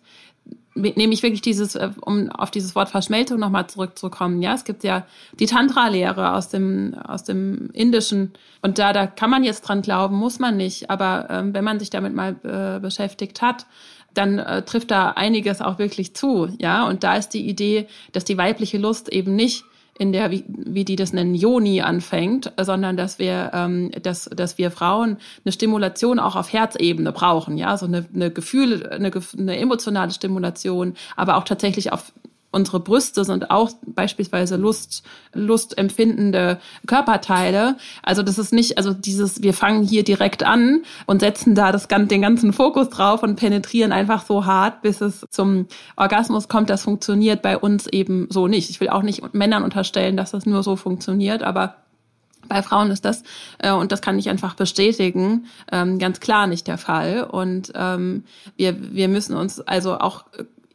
nehme 0.81 1.13
ich 1.13 1.23
wirklich 1.23 1.41
dieses, 1.41 1.75
äh, 1.75 1.89
um 2.01 2.29
auf 2.29 2.51
dieses 2.51 2.75
Wort 2.75 2.89
Verschmelzung 2.89 3.39
nochmal 3.39 3.67
zurückzukommen. 3.67 4.41
Ja, 4.41 4.53
es 4.53 4.63
gibt 4.63 4.83
ja 4.83 5.05
die 5.39 5.45
Tantra-Lehre 5.45 6.33
aus 6.33 6.49
dem, 6.49 6.95
aus 6.95 7.23
dem 7.23 7.69
Indischen. 7.73 8.33
Und 8.61 8.79
da, 8.79 8.93
da 8.93 9.07
kann 9.07 9.29
man 9.29 9.43
jetzt 9.43 9.61
dran 9.61 9.81
glauben, 9.81 10.15
muss 10.15 10.39
man 10.39 10.57
nicht. 10.57 10.89
Aber 10.89 11.27
ähm, 11.29 11.53
wenn 11.53 11.63
man 11.63 11.79
sich 11.79 11.89
damit 11.89 12.13
mal 12.13 12.35
äh, 12.43 12.79
beschäftigt 12.79 13.41
hat, 13.41 13.65
dann 14.13 14.39
äh, 14.39 14.63
trifft 14.63 14.91
da 14.91 15.11
einiges 15.11 15.61
auch 15.61 15.79
wirklich 15.79 16.15
zu. 16.15 16.49
Ja, 16.59 16.87
und 16.87 17.03
da 17.03 17.15
ist 17.15 17.29
die 17.29 17.47
Idee, 17.47 17.87
dass 18.11 18.25
die 18.25 18.37
weibliche 18.37 18.77
Lust 18.77 19.09
eben 19.09 19.35
nicht 19.35 19.63
in 19.99 20.13
der, 20.13 20.31
wie, 20.31 20.45
wie 20.47 20.85
die 20.85 20.95
das 20.95 21.11
nennen, 21.11 21.35
Joni 21.35 21.81
anfängt, 21.81 22.53
sondern 22.59 22.95
dass 22.95 23.19
wir, 23.19 23.51
ähm, 23.53 23.91
dass, 24.01 24.29
dass 24.33 24.57
wir 24.57 24.71
Frauen 24.71 25.17
eine 25.43 25.51
Stimulation 25.51 26.19
auch 26.19 26.37
auf 26.37 26.51
Herzebene 26.51 27.11
brauchen, 27.11 27.57
ja, 27.57 27.75
so 27.77 27.85
eine, 27.85 28.05
eine 28.15 28.31
Gefühl, 28.31 28.87
eine, 28.87 29.11
eine 29.37 29.57
emotionale 29.57 30.11
Stimulation, 30.11 30.93
aber 31.17 31.35
auch 31.35 31.43
tatsächlich 31.43 31.91
auf 31.91 32.13
unsere 32.51 32.79
Brüste 32.79 33.23
sind 33.23 33.51
auch 33.51 33.71
beispielsweise 33.85 34.55
Lust, 34.55 35.03
lustempfindende 35.33 36.59
Körperteile. 36.87 37.77
Also 38.01 38.23
das 38.23 38.39
ist 38.39 38.53
nicht, 38.53 38.77
also 38.77 38.93
dieses, 38.93 39.43
wir 39.43 39.53
fangen 39.53 39.83
hier 39.83 40.03
direkt 40.03 40.43
an 40.43 40.83
und 41.05 41.19
setzen 41.19 41.53
da 41.55 41.71
das, 41.71 41.87
den 41.87 42.21
ganzen 42.21 42.53
Fokus 42.53 42.89
drauf 42.89 43.21
und 43.23 43.35
penetrieren 43.35 43.91
einfach 43.91 44.25
so 44.25 44.45
hart, 44.45 44.81
bis 44.81 45.01
es 45.01 45.25
zum 45.29 45.67
Orgasmus 45.95 46.47
kommt. 46.47 46.69
Das 46.69 46.83
funktioniert 46.83 47.41
bei 47.41 47.57
uns 47.57 47.87
eben 47.87 48.27
so 48.29 48.47
nicht. 48.47 48.69
Ich 48.69 48.79
will 48.81 48.89
auch 48.89 49.03
nicht 49.03 49.33
Männern 49.33 49.63
unterstellen, 49.63 50.17
dass 50.17 50.31
das 50.31 50.45
nur 50.45 50.63
so 50.63 50.75
funktioniert, 50.75 51.43
aber 51.43 51.75
bei 52.47 52.63
Frauen 52.63 52.89
ist 52.89 53.05
das, 53.05 53.23
äh, 53.59 53.71
und 53.71 53.91
das 53.91 54.01
kann 54.01 54.17
ich 54.17 54.27
einfach 54.27 54.55
bestätigen, 54.55 55.45
ähm, 55.71 55.99
ganz 55.99 56.19
klar 56.19 56.47
nicht 56.47 56.67
der 56.67 56.79
Fall. 56.79 57.23
Und 57.23 57.71
ähm, 57.75 58.23
wir, 58.57 58.93
wir 58.93 59.07
müssen 59.07 59.35
uns 59.35 59.61
also 59.61 59.99
auch 59.99 60.25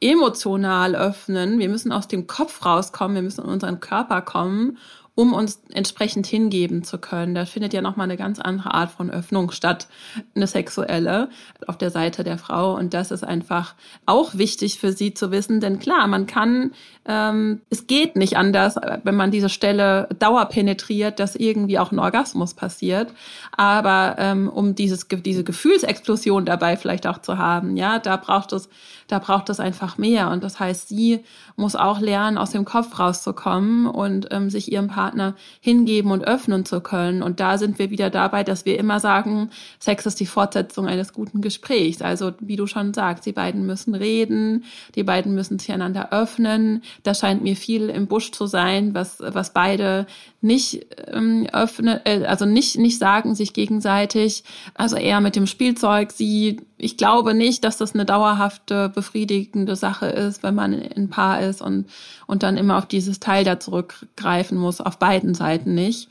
emotional 0.04 0.94
öffnen. 0.94 1.58
Wir 1.58 1.68
müssen 1.68 1.92
aus 1.92 2.08
dem 2.08 2.26
Kopf 2.26 2.64
rauskommen, 2.64 3.14
wir 3.14 3.22
müssen 3.22 3.44
in 3.44 3.50
unseren 3.50 3.80
Körper 3.80 4.20
kommen 4.20 4.78
um 5.16 5.32
uns 5.32 5.62
entsprechend 5.72 6.26
hingeben 6.26 6.82
zu 6.82 6.98
können. 6.98 7.34
Da 7.34 7.44
findet 7.46 7.72
ja 7.72 7.80
nochmal 7.80 8.04
eine 8.04 8.16
ganz 8.16 8.40
andere 8.40 8.74
Art 8.74 8.90
von 8.90 9.10
Öffnung 9.10 9.52
statt, 9.52 9.86
eine 10.34 10.46
sexuelle, 10.46 11.28
auf 11.66 11.78
der 11.78 11.90
Seite 11.90 12.24
der 12.24 12.38
Frau. 12.38 12.74
Und 12.74 12.94
das 12.94 13.10
ist 13.10 13.22
einfach 13.22 13.74
auch 14.06 14.34
wichtig 14.34 14.78
für 14.78 14.92
sie 14.92 15.14
zu 15.14 15.30
wissen, 15.30 15.60
denn 15.60 15.78
klar, 15.78 16.06
man 16.08 16.26
kann, 16.26 16.72
ähm, 17.06 17.60
es 17.70 17.86
geht 17.86 18.16
nicht 18.16 18.36
anders, 18.36 18.76
wenn 19.02 19.14
man 19.14 19.30
diese 19.30 19.48
Stelle 19.48 20.08
dauerpenetriert, 20.18 21.18
dass 21.18 21.36
irgendwie 21.36 21.78
auch 21.78 21.92
ein 21.92 21.98
Orgasmus 21.98 22.54
passiert. 22.54 23.12
Aber 23.56 24.16
ähm, 24.18 24.48
um 24.48 24.74
dieses, 24.74 25.06
diese 25.08 25.44
Gefühlsexplosion 25.44 26.44
dabei 26.44 26.76
vielleicht 26.76 27.06
auch 27.06 27.18
zu 27.18 27.38
haben, 27.38 27.76
ja, 27.76 27.98
da 27.98 28.16
braucht 28.16 28.52
es, 28.52 28.68
da 29.08 29.18
braucht 29.18 29.48
es 29.48 29.60
einfach 29.60 29.98
mehr. 29.98 30.30
Und 30.30 30.44
das 30.44 30.60
heißt, 30.60 30.88
sie 30.88 31.20
muss 31.56 31.76
auch 31.76 32.00
lernen, 32.00 32.36
aus 32.38 32.50
dem 32.50 32.64
Kopf 32.64 32.98
rauszukommen 32.98 33.86
und 33.86 34.28
ähm, 34.30 34.50
sich 34.50 34.70
ihrem 34.70 34.88
Partner 34.88 35.14
Partner 35.14 35.34
hingeben 35.60 36.10
und 36.10 36.24
öffnen 36.24 36.64
zu 36.64 36.80
können. 36.80 37.22
Und 37.22 37.40
da 37.40 37.58
sind 37.58 37.78
wir 37.78 37.90
wieder 37.90 38.10
dabei, 38.10 38.42
dass 38.42 38.64
wir 38.64 38.78
immer 38.78 39.00
sagen, 39.00 39.50
Sex 39.78 40.06
ist 40.06 40.20
die 40.20 40.26
Fortsetzung 40.26 40.86
eines 40.86 41.12
guten 41.12 41.40
Gesprächs. 41.40 42.02
Also 42.02 42.32
wie 42.40 42.56
du 42.56 42.66
schon 42.66 42.92
sagst, 42.92 43.26
die 43.26 43.32
beiden 43.32 43.66
müssen 43.66 43.94
reden, 43.94 44.64
die 44.94 45.04
beiden 45.04 45.34
müssen 45.34 45.58
sich 45.58 45.72
einander 45.72 46.12
öffnen. 46.12 46.82
Da 47.02 47.14
scheint 47.14 47.42
mir 47.42 47.56
viel 47.56 47.90
im 47.90 48.06
Busch 48.06 48.32
zu 48.32 48.46
sein, 48.46 48.94
was, 48.94 49.18
was 49.20 49.52
beide 49.52 50.06
nicht 50.40 50.86
ähm, 51.12 51.46
öffnen, 51.52 52.00
äh, 52.04 52.24
also 52.26 52.44
nicht, 52.44 52.78
nicht 52.78 52.98
sagen 52.98 53.34
sich 53.34 53.52
gegenseitig. 53.52 54.44
Also 54.74 54.96
eher 54.96 55.20
mit 55.20 55.36
dem 55.36 55.46
Spielzeug, 55.46 56.12
sie 56.12 56.60
ich 56.76 56.96
glaube 56.96 57.34
nicht, 57.34 57.64
dass 57.64 57.78
das 57.78 57.94
eine 57.94 58.04
dauerhafte, 58.04 58.90
befriedigende 58.90 59.74
Sache 59.76 60.06
ist, 60.06 60.42
wenn 60.42 60.54
man 60.54 60.74
ein 60.74 61.08
Paar 61.08 61.40
ist 61.40 61.62
und, 61.62 61.86
und 62.26 62.42
dann 62.42 62.56
immer 62.56 62.76
auf 62.76 62.86
dieses 62.86 63.20
Teil 63.20 63.44
da 63.44 63.58
zurückgreifen 63.58 64.58
muss, 64.58 64.80
auf 64.80 64.98
beiden 64.98 65.34
Seiten 65.34 65.74
nicht. 65.74 66.10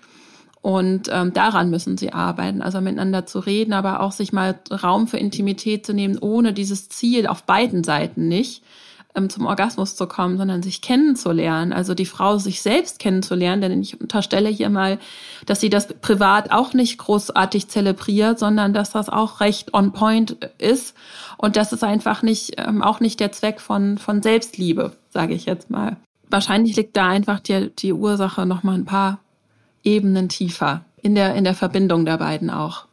Und 0.64 1.10
ähm, 1.12 1.34
daran 1.34 1.70
müssen 1.70 1.98
sie 1.98 2.14
arbeiten, 2.14 2.62
also 2.62 2.80
miteinander 2.80 3.26
zu 3.26 3.40
reden, 3.40 3.74
aber 3.74 4.00
auch 4.00 4.14
sich 4.14 4.32
mal 4.32 4.58
Raum 4.72 5.08
für 5.08 5.18
Intimität 5.18 5.86
zu 5.86 5.94
nehmen, 5.94 6.18
ohne 6.18 6.54
dieses 6.54 6.88
Ziel 6.88 7.28
auf 7.28 7.44
beiden 7.44 7.84
Seiten 7.84 8.30
nicht 8.30 8.64
ähm, 9.16 9.30
zum 9.30 9.46
Orgasmus 9.46 9.96
zu 9.96 10.08
kommen, 10.08 10.38
sondern 10.38 10.64
sich 10.64 10.82
kennenzulernen, 10.82 11.74
also 11.74 11.94
die 11.94 12.06
Frau 12.06 12.38
sich 12.38 12.62
selbst 12.62 13.00
kennenzulernen, 13.00 13.62
denn 13.62 13.82
ich 13.82 14.00
unterstelle 14.00 14.50
hier 14.50 14.70
mal, 14.70 15.00
dass 15.46 15.60
sie 15.60 15.70
das 15.70 15.88
privat 15.88 16.52
auch 16.52 16.74
nicht 16.74 16.98
großartig 16.98 17.68
zelebriert, 17.68 18.40
sondern 18.40 18.74
dass 18.74 18.92
das 18.92 19.10
auch 19.10 19.40
recht 19.40 19.74
on 19.74 19.92
point 19.94 20.38
ist 20.58 20.96
und 21.38 21.56
das 21.56 21.74
ist 21.74 21.84
einfach 21.84 22.24
nicht 22.24 22.54
ähm, 22.58 22.82
auch 22.82 23.00
nicht 23.00 23.20
der 23.20 23.32
Zweck 23.32 23.62
von 23.62 23.98
von 23.98 24.22
Selbstliebe, 24.22 24.94
sage 25.10 25.34
ich 25.34 25.46
jetzt 25.46 25.70
mal. 25.70 25.98
Wahrscheinlich 26.30 26.76
liegt 26.76 26.98
da 26.98 27.10
einfach 27.10 27.40
die, 27.40 27.70
die 27.76 27.94
Ursache 27.94 28.46
noch 28.46 28.64
mal 28.64 28.74
ein 28.74 28.86
paar 28.86 29.20
Ebenen 29.84 30.30
tiefer 30.30 30.86
in 31.02 31.16
der 31.16 31.36
in 31.36 31.44
der 31.44 31.54
Verbindung 31.54 32.06
der 32.06 32.18
beiden 32.18 32.50
auch. 32.50 32.86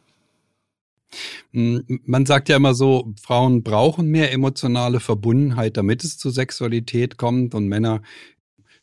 Hm, 1.51 1.83
man 2.05 2.25
sagt 2.25 2.49
ja 2.49 2.55
immer 2.55 2.73
so, 2.73 3.13
Frauen 3.21 3.63
brauchen 3.63 4.07
mehr 4.07 4.31
emotionale 4.31 4.99
Verbundenheit, 4.99 5.77
damit 5.77 6.03
es 6.03 6.17
zu 6.17 6.29
Sexualität 6.29 7.17
kommt 7.17 7.55
und 7.55 7.67
Männer 7.67 8.01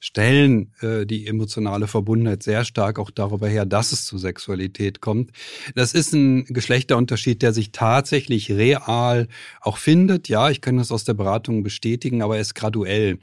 stellen 0.01 0.73
äh, 0.81 1.07
die 1.07 1.27
emotionale 1.27 1.89
Verbundenheit 1.89 2.43
sehr 2.43 2.65
stark 2.65 2.99
auch 2.99 3.11
darüber 3.11 3.49
her, 3.49 3.67
dass 3.67 3.93
es 3.93 4.07
zu 4.07 4.17
Sexualität 4.19 5.01
kommt. 5.01 5.33
Das 5.75 5.93
ist 5.93 6.13
ein 6.13 6.45
Geschlechterunterschied, 6.45 7.43
der 7.43 7.53
sich 7.53 7.73
tatsächlich 7.73 8.51
real 8.53 9.29
auch 9.61 9.77
findet. 9.77 10.29
Ja, 10.29 10.51
ich 10.51 10.61
kann 10.61 10.77
das 10.77 10.93
aus 10.93 11.05
der 11.05 11.15
Beratung 11.15 11.63
bestätigen, 11.63 12.23
aber 12.23 12.37
er 12.37 12.43
ist 12.43 12.55
graduell. 12.55 13.19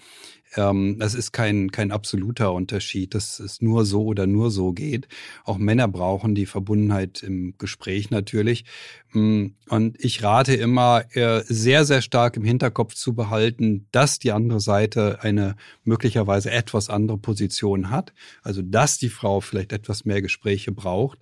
Ähm, 0.56 0.98
das 1.00 1.16
ist 1.16 1.32
kein, 1.32 1.72
kein 1.72 1.92
absoluter 1.92 2.54
Unterschied, 2.54 3.14
dass 3.14 3.40
es 3.40 3.62
nur 3.62 3.86
so 3.86 4.06
oder 4.06 4.26
nur 4.28 4.52
so 4.52 4.72
geht. 4.72 5.08
Auch 5.44 5.58
Männer 5.58 5.88
brauchen 5.88 6.36
die 6.36 6.46
Verbundenheit 6.46 7.24
im 7.24 7.56
Gespräch 7.58 8.10
natürlich. 8.10 8.66
Mm, 9.14 9.48
und 9.70 10.04
ich 10.04 10.24
rate 10.24 10.56
immer, 10.56 11.04
äh, 11.16 11.44
sehr, 11.46 11.86
sehr 11.86 12.02
stark 12.02 12.38
im 12.38 12.44
Hinterkopf 12.44 12.96
zu 12.96 13.14
behalten, 13.14 13.88
dass 13.92 14.20
die 14.20 14.32
andere 14.32 14.60
Seite 14.60 15.20
eine 15.22 15.56
möglicherweise 15.84 16.52
etwas 16.52 16.90
andere 16.90 17.18
Position 17.18 17.90
hat. 17.90 18.14
Also, 18.42 18.62
dass 18.62 18.98
die 18.98 19.10
Frau 19.10 19.42
vielleicht 19.42 19.74
etwas 19.74 20.06
mehr 20.06 20.22
Gespräche 20.22 20.72
braucht. 20.72 21.20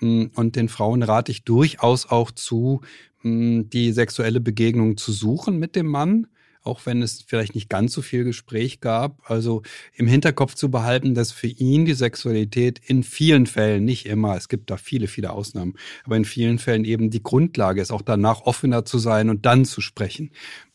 Mm, 0.00 0.24
und 0.34 0.56
den 0.56 0.68
Frauen 0.68 1.02
rate 1.02 1.30
ich 1.30 1.44
durchaus 1.44 2.06
auch 2.10 2.30
zu, 2.32 2.80
mm, 3.22 3.62
die 3.72 3.92
sexuelle 3.92 4.40
Begegnung 4.40 4.96
zu 4.96 5.12
suchen 5.12 5.58
mit 5.58 5.76
dem 5.76 5.86
Mann 5.86 6.26
auch 6.64 6.86
wenn 6.86 7.02
es 7.02 7.22
vielleicht 7.26 7.54
nicht 7.54 7.68
ganz 7.68 7.92
so 7.92 8.02
viel 8.02 8.24
Gespräch 8.24 8.80
gab. 8.80 9.30
Also 9.30 9.62
im 9.94 10.06
Hinterkopf 10.06 10.54
zu 10.54 10.70
behalten, 10.70 11.14
dass 11.14 11.30
für 11.30 11.46
ihn 11.46 11.84
die 11.84 11.94
Sexualität 11.94 12.80
in 12.84 13.02
vielen 13.02 13.46
Fällen, 13.46 13.84
nicht 13.84 14.06
immer, 14.06 14.36
es 14.36 14.48
gibt 14.48 14.70
da 14.70 14.78
viele, 14.78 15.06
viele 15.06 15.32
Ausnahmen, 15.32 15.74
aber 16.04 16.16
in 16.16 16.24
vielen 16.24 16.58
Fällen 16.58 16.84
eben 16.84 17.10
die 17.10 17.22
Grundlage 17.22 17.82
ist, 17.82 17.92
auch 17.92 18.02
danach 18.02 18.40
offener 18.42 18.84
zu 18.84 18.98
sein 18.98 19.28
und 19.28 19.46
dann 19.46 19.64
zu 19.64 19.80
sprechen. 19.80 20.30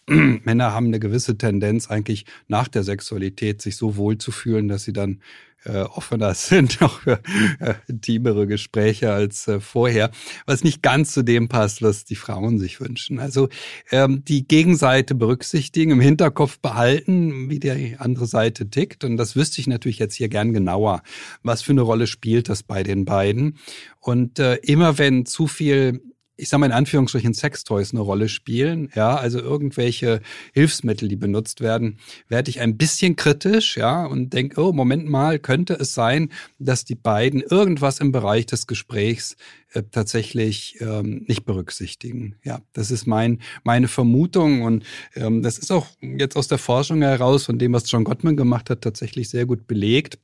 Männer 0.44 0.74
haben 0.74 0.88
eine 0.88 1.00
gewisse 1.00 1.38
Tendenz, 1.38 1.90
eigentlich 1.90 2.26
nach 2.48 2.68
der 2.68 2.84
Sexualität 2.84 3.62
sich 3.62 3.76
so 3.76 3.96
wohl 3.96 4.18
zu 4.18 4.32
fühlen, 4.32 4.68
dass 4.68 4.84
sie 4.84 4.94
dann 4.94 5.22
äh, 5.66 5.82
offener 5.82 6.34
sind, 6.36 6.82
auch 6.82 7.02
für 7.02 7.22
äh, 7.60 7.76
intimere 7.88 8.48
Gespräche 8.48 9.12
als 9.12 9.48
äh, 9.48 9.60
vorher, 9.60 10.12
was 10.46 10.64
nicht 10.64 10.82
ganz 10.82 11.14
zu 11.14 11.24
dem 11.24 11.48
passt, 11.50 11.82
was 11.82 12.06
die 12.06 12.16
Frauen 12.16 12.60
sich 12.60 12.80
wünschen. 12.82 13.20
Also 13.20 13.50
ähm, 13.92 14.24
die 14.26 14.48
Gegenseite 14.48 15.16
berücksichtigen, 15.16 15.92
im 15.92 16.02
Hinterkopf 16.02 16.60
behalten, 16.60 17.50
wie 17.50 17.60
die 17.60 17.96
andere 17.98 18.26
Seite 18.26 18.70
tickt. 18.70 19.04
Und 19.04 19.18
das 19.18 19.36
wüsste 19.36 19.62
ich 19.62 19.68
natürlich 19.68 20.00
jetzt 20.00 20.16
hier 20.16 20.30
gern 20.30 20.54
genauer. 20.54 21.04
Was 21.44 21.62
für 21.62 21.72
eine 21.72 21.82
Rolle 21.82 22.08
spielt 22.08 22.50
das 22.50 22.64
bei 22.64 22.84
den 22.84 23.06
beiden? 23.06 23.58
Und 24.00 24.40
äh, 24.40 24.56
immer 24.56 24.98
wenn 24.98 25.26
zu 25.26 25.48
viel 25.48 26.02
ich 26.40 26.50
sage 26.50 26.60
mal 26.60 26.68
in 26.68 26.72
Anführungsstrichen 26.72 27.34
Sextoys 27.34 27.92
eine 27.92 28.02
Rolle 28.02 28.30
spielen, 28.30 28.90
ja, 28.96 29.16
also 29.16 29.40
irgendwelche 29.40 30.22
Hilfsmittel, 30.54 31.08
die 31.10 31.16
benutzt 31.16 31.62
werden, 31.62 31.98
werde 32.28 32.50
ich 32.50 32.62
ein 32.62 32.78
bisschen 32.78 33.16
kritisch, 33.16 33.78
ja, 33.78 34.06
und 34.06 34.34
denke, 34.34 34.62
oh, 34.62 34.72
Moment 34.72 35.10
mal, 35.10 35.40
könnte 35.40 35.74
es 35.74 35.94
sein, 35.94 36.30
dass 36.58 36.86
die 36.86 36.96
beiden 36.96 37.42
irgendwas 37.42 38.00
im 38.00 38.12
Bereich 38.12 38.46
des 38.46 38.68
Gesprächs 38.68 39.36
äh, 39.74 39.84
tatsächlich 39.92 40.78
ähm, 40.80 41.26
nicht 41.28 41.46
berücksichtigen. 41.46 42.36
Ja, 42.44 42.62
das 42.74 42.90
ist 42.90 43.06
mein, 43.06 43.40
meine 43.64 43.88
Vermutung 43.88 44.64
und 44.64 44.84
ähm, 45.16 45.44
das 45.44 45.58
ist 45.58 45.72
auch 45.72 45.88
jetzt 46.02 46.38
aus 46.38 46.48
der 46.48 46.58
Forschung 46.58 47.02
heraus, 47.02 47.46
von 47.46 47.60
dem, 47.60 47.74
was 47.74 47.90
John 47.92 48.06
Gottman 48.06 48.38
gemacht 48.38 48.70
hat, 48.70 48.82
tatsächlich 48.82 49.30
sehr 49.30 49.46
gut 49.46 49.68
belegt, 49.68 50.20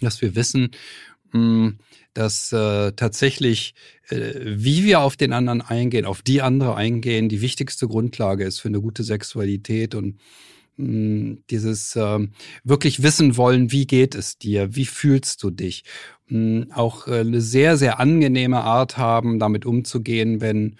dass 0.00 0.20
wir 0.20 0.34
wissen, 0.34 0.70
mh, 1.32 1.40
hm, 1.40 1.78
dass 2.18 2.52
äh, 2.52 2.90
tatsächlich, 2.96 3.74
äh, 4.08 4.32
wie 4.44 4.84
wir 4.84 5.00
auf 5.02 5.16
den 5.16 5.32
anderen 5.32 5.60
eingehen, 5.60 6.04
auf 6.04 6.20
die 6.20 6.42
andere 6.42 6.74
eingehen, 6.74 7.28
die 7.28 7.40
wichtigste 7.40 7.86
Grundlage 7.86 8.42
ist 8.42 8.58
für 8.58 8.66
eine 8.66 8.80
gute 8.80 9.04
Sexualität 9.04 9.94
und 9.94 10.18
mh, 10.78 10.86
mm, 10.88 11.44
dieses 11.48 11.94
äh, 11.94 12.18
wirklich 12.64 13.04
wissen 13.04 13.36
wollen, 13.36 13.70
wie 13.70 13.86
geht 13.86 14.16
es 14.16 14.36
dir, 14.36 14.74
wie 14.74 14.86
fühlst 14.86 15.44
du 15.44 15.50
dich, 15.50 15.84
mh, 16.26 16.74
auch 16.74 17.06
äh, 17.06 17.20
eine 17.20 17.40
sehr, 17.40 17.76
sehr 17.76 18.00
angenehme 18.00 18.62
Art 18.62 18.98
haben, 18.98 19.38
damit 19.38 19.64
umzugehen, 19.64 20.40
wenn 20.40 20.74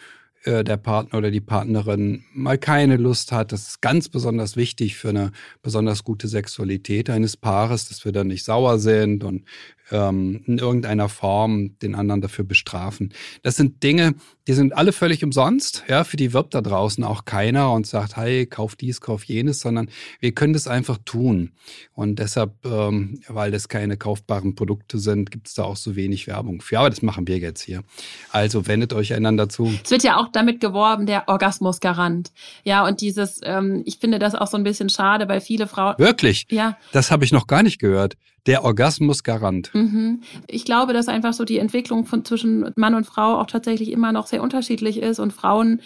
äh, 0.45 0.65
der 0.65 0.77
Partner 0.77 1.19
oder 1.19 1.31
die 1.31 1.41
Partnerin 1.41 2.25
mal 2.33 2.59
keine 2.59 2.97
Lust 2.97 3.33
hat. 3.33 3.53
Das 3.53 3.69
ist 3.69 3.81
ganz 3.81 4.09
besonders 4.09 4.57
wichtig 4.57 4.97
für 4.97 5.11
eine 5.11 5.33
besonders 5.63 6.05
gute 6.05 6.27
Sexualität 6.27 7.11
eines 7.11 7.37
Paares, 7.37 7.89
dass 7.89 8.05
wir 8.05 8.13
dann 8.13 8.29
nicht 8.29 8.45
sauer 8.45 8.79
sind 8.79 9.25
und 9.25 9.45
ähm, 9.91 10.43
in 10.47 10.59
irgendeiner 10.59 11.09
Form 11.09 11.79
den 11.79 11.95
anderen 11.95 12.21
dafür 12.21 12.45
bestrafen. 12.45 13.13
Das 13.43 13.57
sind 13.57 13.83
Dinge, 13.83 14.15
die 14.47 14.55
sind 14.55 14.77
alle 14.77 14.93
völlig 14.93 15.23
umsonst. 15.23 15.85
Ja, 15.89 16.05
für 16.05 16.17
die 16.17 16.33
wirbt 16.33 16.55
da 16.55 16.63
draußen 16.63 17.05
auch 17.05 17.27
keiner 17.27 17.73
und 17.73 17.87
sagt, 17.87 18.17
hey, 18.17 18.47
kauf 18.47 18.77
dies, 18.77 19.01
kauf 19.01 19.25
jenes, 19.25 19.61
sondern 19.61 19.91
wir 20.21 20.33
können 20.33 20.55
das 20.55 20.67
einfach 20.67 20.99
tun. 21.05 21.53
Und 21.93 22.19
deshalb, 22.19 22.53
ähm, 22.65 23.21
weil 23.29 23.51
das 23.51 23.69
keine 23.69 23.97
kaufbaren 23.97 24.55
Produkte 24.55 24.99
sind, 24.99 25.31
gibt 25.31 25.49
es 25.49 25.55
da 25.55 25.65
auch 25.65 25.77
so 25.77 25.97
wenig 25.97 26.27
Werbung 26.27 26.63
für. 26.63 26.79
Aber 26.79 26.91
das 26.91 27.03
machen 27.03 27.29
wir 27.29 27.39
jetzt 27.39 27.63
hier. 27.63 27.83
Also 28.31 28.67
wendet 28.67 28.95
euch 28.95 29.13
einander 29.13 29.49
zu. 29.49 29.71
Es 29.85 29.91
wird 29.91 30.03
ja 30.03 30.17
auch 30.17 30.29
damit 30.33 30.61
geworben, 30.61 31.07
der 31.07 31.29
Orgasmusgarant. 31.29 32.33
Ja, 32.65 32.87
und 32.87 33.01
dieses, 33.03 33.41
ähm, 33.43 33.83
ich 33.85 33.99
finde 33.99 34.19
das 34.19 34.35
auch 34.35 34.47
so 34.47 34.57
ein 34.57 34.65
bisschen 34.65 34.89
schade, 34.89 35.29
weil 35.29 35.41
viele 35.41 35.67
Frauen. 35.67 35.95
Wirklich? 35.99 36.47
Ja. 36.51 36.79
Das 36.93 37.11
habe 37.11 37.25
ich 37.25 37.33
noch 37.33 37.47
gar 37.47 37.63
nicht 37.63 37.79
gehört. 37.79 38.17
Der 38.47 38.65
Orgasmusgarant. 38.65 39.75
Mhm. 39.75 40.23
Ich 40.47 40.65
glaube, 40.65 40.93
dass 40.93 41.09
einfach 41.09 41.33
so 41.33 41.45
die 41.45 41.59
Entwicklung 41.59 42.07
von 42.07 42.25
zwischen 42.25 42.71
Mann 42.77 42.95
und 42.95 43.05
Frau 43.05 43.39
auch 43.39 43.47
tatsächlich 43.47 43.91
immer 43.91 44.13
noch 44.13 44.27
sehr 44.27 44.43
unterschiedlich 44.43 44.99
ist 44.99 45.19
und 45.19 45.33
Frauen 45.33 45.81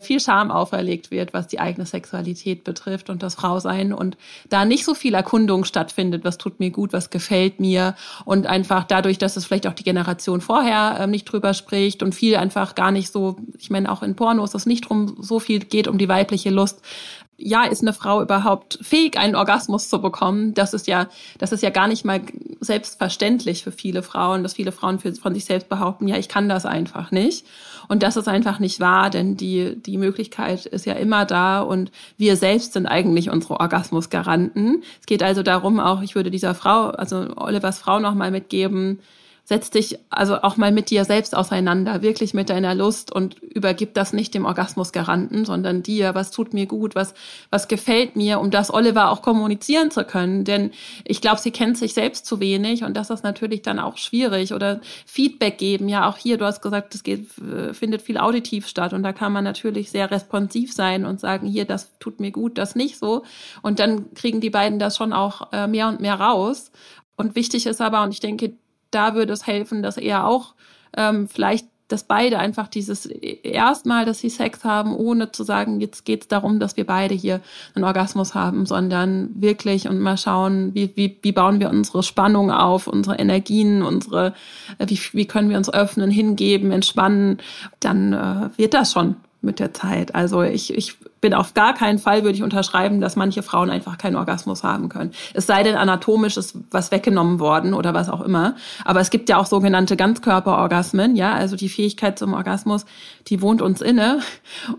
viel 0.00 0.20
Scham 0.20 0.50
auferlegt 0.50 1.10
wird, 1.10 1.32
was 1.32 1.46
die 1.46 1.60
eigene 1.60 1.86
Sexualität 1.86 2.64
betrifft 2.64 3.08
und 3.08 3.22
das 3.22 3.34
Frausein 3.34 3.92
und 3.92 4.16
da 4.48 4.64
nicht 4.64 4.84
so 4.84 4.94
viel 4.94 5.14
Erkundung 5.14 5.64
stattfindet, 5.64 6.24
was 6.24 6.38
tut 6.38 6.60
mir 6.60 6.70
gut, 6.70 6.92
was 6.92 7.10
gefällt 7.10 7.60
mir 7.60 7.94
und 8.24 8.46
einfach 8.46 8.84
dadurch, 8.84 9.18
dass 9.18 9.36
es 9.36 9.44
vielleicht 9.44 9.66
auch 9.66 9.74
die 9.74 9.84
Generation 9.84 10.40
vorher 10.40 10.98
äh, 11.00 11.06
nicht 11.06 11.24
drüber 11.24 11.54
spricht 11.54 12.02
und 12.02 12.14
viel 12.14 12.36
einfach 12.36 12.74
gar 12.74 12.90
nicht 12.90 13.12
so, 13.12 13.36
ich 13.58 13.70
meine 13.70 13.90
auch 13.90 14.02
in 14.02 14.16
Pornos, 14.16 14.54
es 14.54 14.66
nicht 14.66 14.88
drum 14.88 15.16
so 15.20 15.38
viel 15.38 15.60
geht 15.60 15.88
um 15.88 15.98
die 15.98 16.08
weibliche 16.08 16.50
Lust, 16.50 16.82
ja, 17.42 17.64
ist 17.64 17.82
eine 17.82 17.92
Frau 17.92 18.22
überhaupt 18.22 18.78
fähig, 18.82 19.18
einen 19.18 19.34
Orgasmus 19.34 19.88
zu 19.88 20.00
bekommen? 20.00 20.54
Das 20.54 20.74
ist 20.74 20.86
ja, 20.86 21.08
das 21.38 21.50
ist 21.50 21.62
ja 21.62 21.70
gar 21.70 21.88
nicht 21.88 22.04
mal 22.04 22.20
selbstverständlich 22.60 23.64
für 23.64 23.72
viele 23.72 24.02
Frauen, 24.02 24.42
dass 24.42 24.54
viele 24.54 24.70
Frauen 24.70 25.00
für, 25.00 25.12
von 25.14 25.34
sich 25.34 25.44
selbst 25.44 25.68
behaupten, 25.68 26.06
ja, 26.06 26.16
ich 26.16 26.28
kann 26.28 26.48
das 26.48 26.66
einfach 26.66 27.10
nicht. 27.10 27.44
Und 27.92 28.02
das 28.02 28.16
ist 28.16 28.26
einfach 28.26 28.58
nicht 28.58 28.80
wahr, 28.80 29.10
denn 29.10 29.36
die, 29.36 29.76
die 29.76 29.98
Möglichkeit 29.98 30.64
ist 30.64 30.86
ja 30.86 30.94
immer 30.94 31.26
da 31.26 31.60
und 31.60 31.92
wir 32.16 32.36
selbst 32.36 32.72
sind 32.72 32.86
eigentlich 32.86 33.28
unsere 33.28 33.60
Orgasmusgaranten. 33.60 34.82
Es 34.98 35.04
geht 35.04 35.22
also 35.22 35.42
darum, 35.42 35.78
auch, 35.78 36.00
ich 36.00 36.14
würde 36.14 36.30
dieser 36.30 36.54
Frau, 36.54 36.86
also 36.86 37.36
Olivers 37.36 37.80
Frau 37.80 38.00
nochmal 38.00 38.30
mitgeben, 38.30 39.00
setz 39.44 39.70
dich 39.70 39.98
also 40.08 40.40
auch 40.42 40.56
mal 40.56 40.70
mit 40.70 40.88
dir 40.90 41.04
selbst 41.04 41.36
auseinander, 41.36 42.00
wirklich 42.00 42.32
mit 42.32 42.48
deiner 42.48 42.74
Lust 42.74 43.12
und 43.12 43.42
übergib 43.42 43.92
das 43.94 44.12
nicht 44.12 44.34
dem 44.34 44.44
Orgasmusgaranten, 44.44 45.44
sondern 45.44 45.82
dir, 45.82 46.14
was 46.14 46.30
tut 46.30 46.54
mir 46.54 46.66
gut, 46.66 46.94
was, 46.94 47.12
was 47.50 47.66
gefällt 47.66 48.14
mir, 48.14 48.40
um 48.40 48.52
das 48.52 48.72
Oliver 48.72 49.10
auch 49.10 49.20
kommunizieren 49.20 49.90
zu 49.90 50.04
können. 50.04 50.44
Denn 50.44 50.70
ich 51.04 51.20
glaube, 51.20 51.40
sie 51.40 51.50
kennt 51.50 51.76
sich 51.76 51.92
selbst 51.92 52.24
zu 52.24 52.38
wenig 52.38 52.84
und 52.84 52.96
das 52.96 53.10
ist 53.10 53.24
natürlich 53.24 53.62
dann 53.62 53.80
auch 53.80 53.98
schwierig. 53.98 54.54
Oder 54.54 54.80
Feedback 55.06 55.58
geben, 55.58 55.88
ja, 55.88 56.08
auch 56.08 56.18
hier, 56.18 56.38
du 56.38 56.44
hast 56.44 56.62
gesagt, 56.62 56.94
es 56.94 57.02
geht, 57.02 57.26
äh, 57.38 57.74
findet 57.74 58.02
viel 58.02 58.18
auditiv 58.18 58.68
statt 58.68 58.92
und 58.92 59.02
da 59.02 59.12
kann 59.12 59.32
man 59.32 59.42
natürlich 59.42 59.90
sehr 59.90 60.10
responsiv 60.10 60.72
sein 60.72 61.04
und 61.04 61.18
sagen, 61.18 61.48
hier, 61.48 61.64
das 61.64 61.90
tut 61.98 62.20
mir 62.20 62.30
gut, 62.30 62.58
das 62.58 62.76
nicht 62.76 62.96
so. 62.96 63.24
Und 63.60 63.80
dann 63.80 64.14
kriegen 64.14 64.40
die 64.40 64.50
beiden 64.50 64.78
das 64.78 64.96
schon 64.96 65.12
auch 65.12 65.52
äh, 65.52 65.66
mehr 65.66 65.88
und 65.88 66.00
mehr 66.00 66.14
raus. 66.14 66.70
Und 67.16 67.34
wichtig 67.34 67.66
ist 67.66 67.80
aber, 67.80 68.02
und 68.02 68.12
ich 68.12 68.20
denke, 68.20 68.54
da 68.94 69.14
würde 69.14 69.32
es 69.32 69.46
helfen, 69.46 69.82
dass 69.82 69.96
er 69.96 70.26
auch 70.26 70.54
ähm, 70.96 71.28
vielleicht 71.28 71.66
dass 71.92 72.04
beide 72.04 72.38
einfach 72.38 72.68
dieses 72.68 73.04
erstmal, 73.04 74.06
dass 74.06 74.20
sie 74.20 74.30
Sex 74.30 74.64
haben, 74.64 74.96
ohne 74.96 75.30
zu 75.30 75.44
sagen, 75.44 75.80
jetzt 75.80 76.06
geht 76.06 76.22
es 76.22 76.28
darum, 76.28 76.58
dass 76.58 76.78
wir 76.78 76.86
beide 76.86 77.14
hier 77.14 77.42
einen 77.74 77.84
Orgasmus 77.84 78.34
haben, 78.34 78.64
sondern 78.64 79.28
wirklich 79.34 79.88
und 79.88 80.00
mal 80.00 80.16
schauen, 80.16 80.74
wie, 80.74 80.90
wie, 80.96 81.18
wie 81.20 81.32
bauen 81.32 81.60
wir 81.60 81.68
unsere 81.68 82.02
Spannung 82.02 82.50
auf, 82.50 82.86
unsere 82.86 83.16
Energien, 83.16 83.82
unsere, 83.82 84.32
äh, 84.78 84.86
wie, 84.88 84.98
wie 85.12 85.26
können 85.26 85.50
wir 85.50 85.58
uns 85.58 85.72
öffnen, 85.72 86.10
hingeben, 86.10 86.72
entspannen, 86.72 87.38
dann 87.80 88.14
äh, 88.14 88.58
wird 88.58 88.72
das 88.72 88.92
schon 88.92 89.16
mit 89.42 89.58
der 89.58 89.74
Zeit. 89.74 90.14
Also 90.14 90.42
ich, 90.42 90.72
ich 90.72 90.96
bin 91.22 91.32
auf 91.32 91.54
gar 91.54 91.72
keinen 91.72 91.98
Fall, 91.98 92.24
würde 92.24 92.36
ich 92.36 92.42
unterschreiben, 92.42 93.00
dass 93.00 93.16
manche 93.16 93.42
Frauen 93.42 93.70
einfach 93.70 93.96
keinen 93.96 94.16
Orgasmus 94.16 94.64
haben 94.64 94.90
können. 94.90 95.12
Es 95.32 95.46
sei 95.46 95.62
denn, 95.62 95.76
anatomisch 95.76 96.36
ist 96.36 96.56
was 96.70 96.90
weggenommen 96.90 97.38
worden 97.38 97.72
oder 97.72 97.94
was 97.94 98.10
auch 98.10 98.20
immer. 98.20 98.56
Aber 98.84 99.00
es 99.00 99.08
gibt 99.08 99.28
ja 99.28 99.38
auch 99.38 99.46
sogenannte 99.46 99.96
Ganzkörperorgasmen, 99.96 101.16
ja, 101.16 101.32
also 101.32 101.56
die 101.56 101.68
Fähigkeit 101.68 102.18
zum 102.18 102.34
Orgasmus, 102.34 102.84
die 103.28 103.40
wohnt 103.40 103.62
uns 103.62 103.80
inne. 103.80 104.18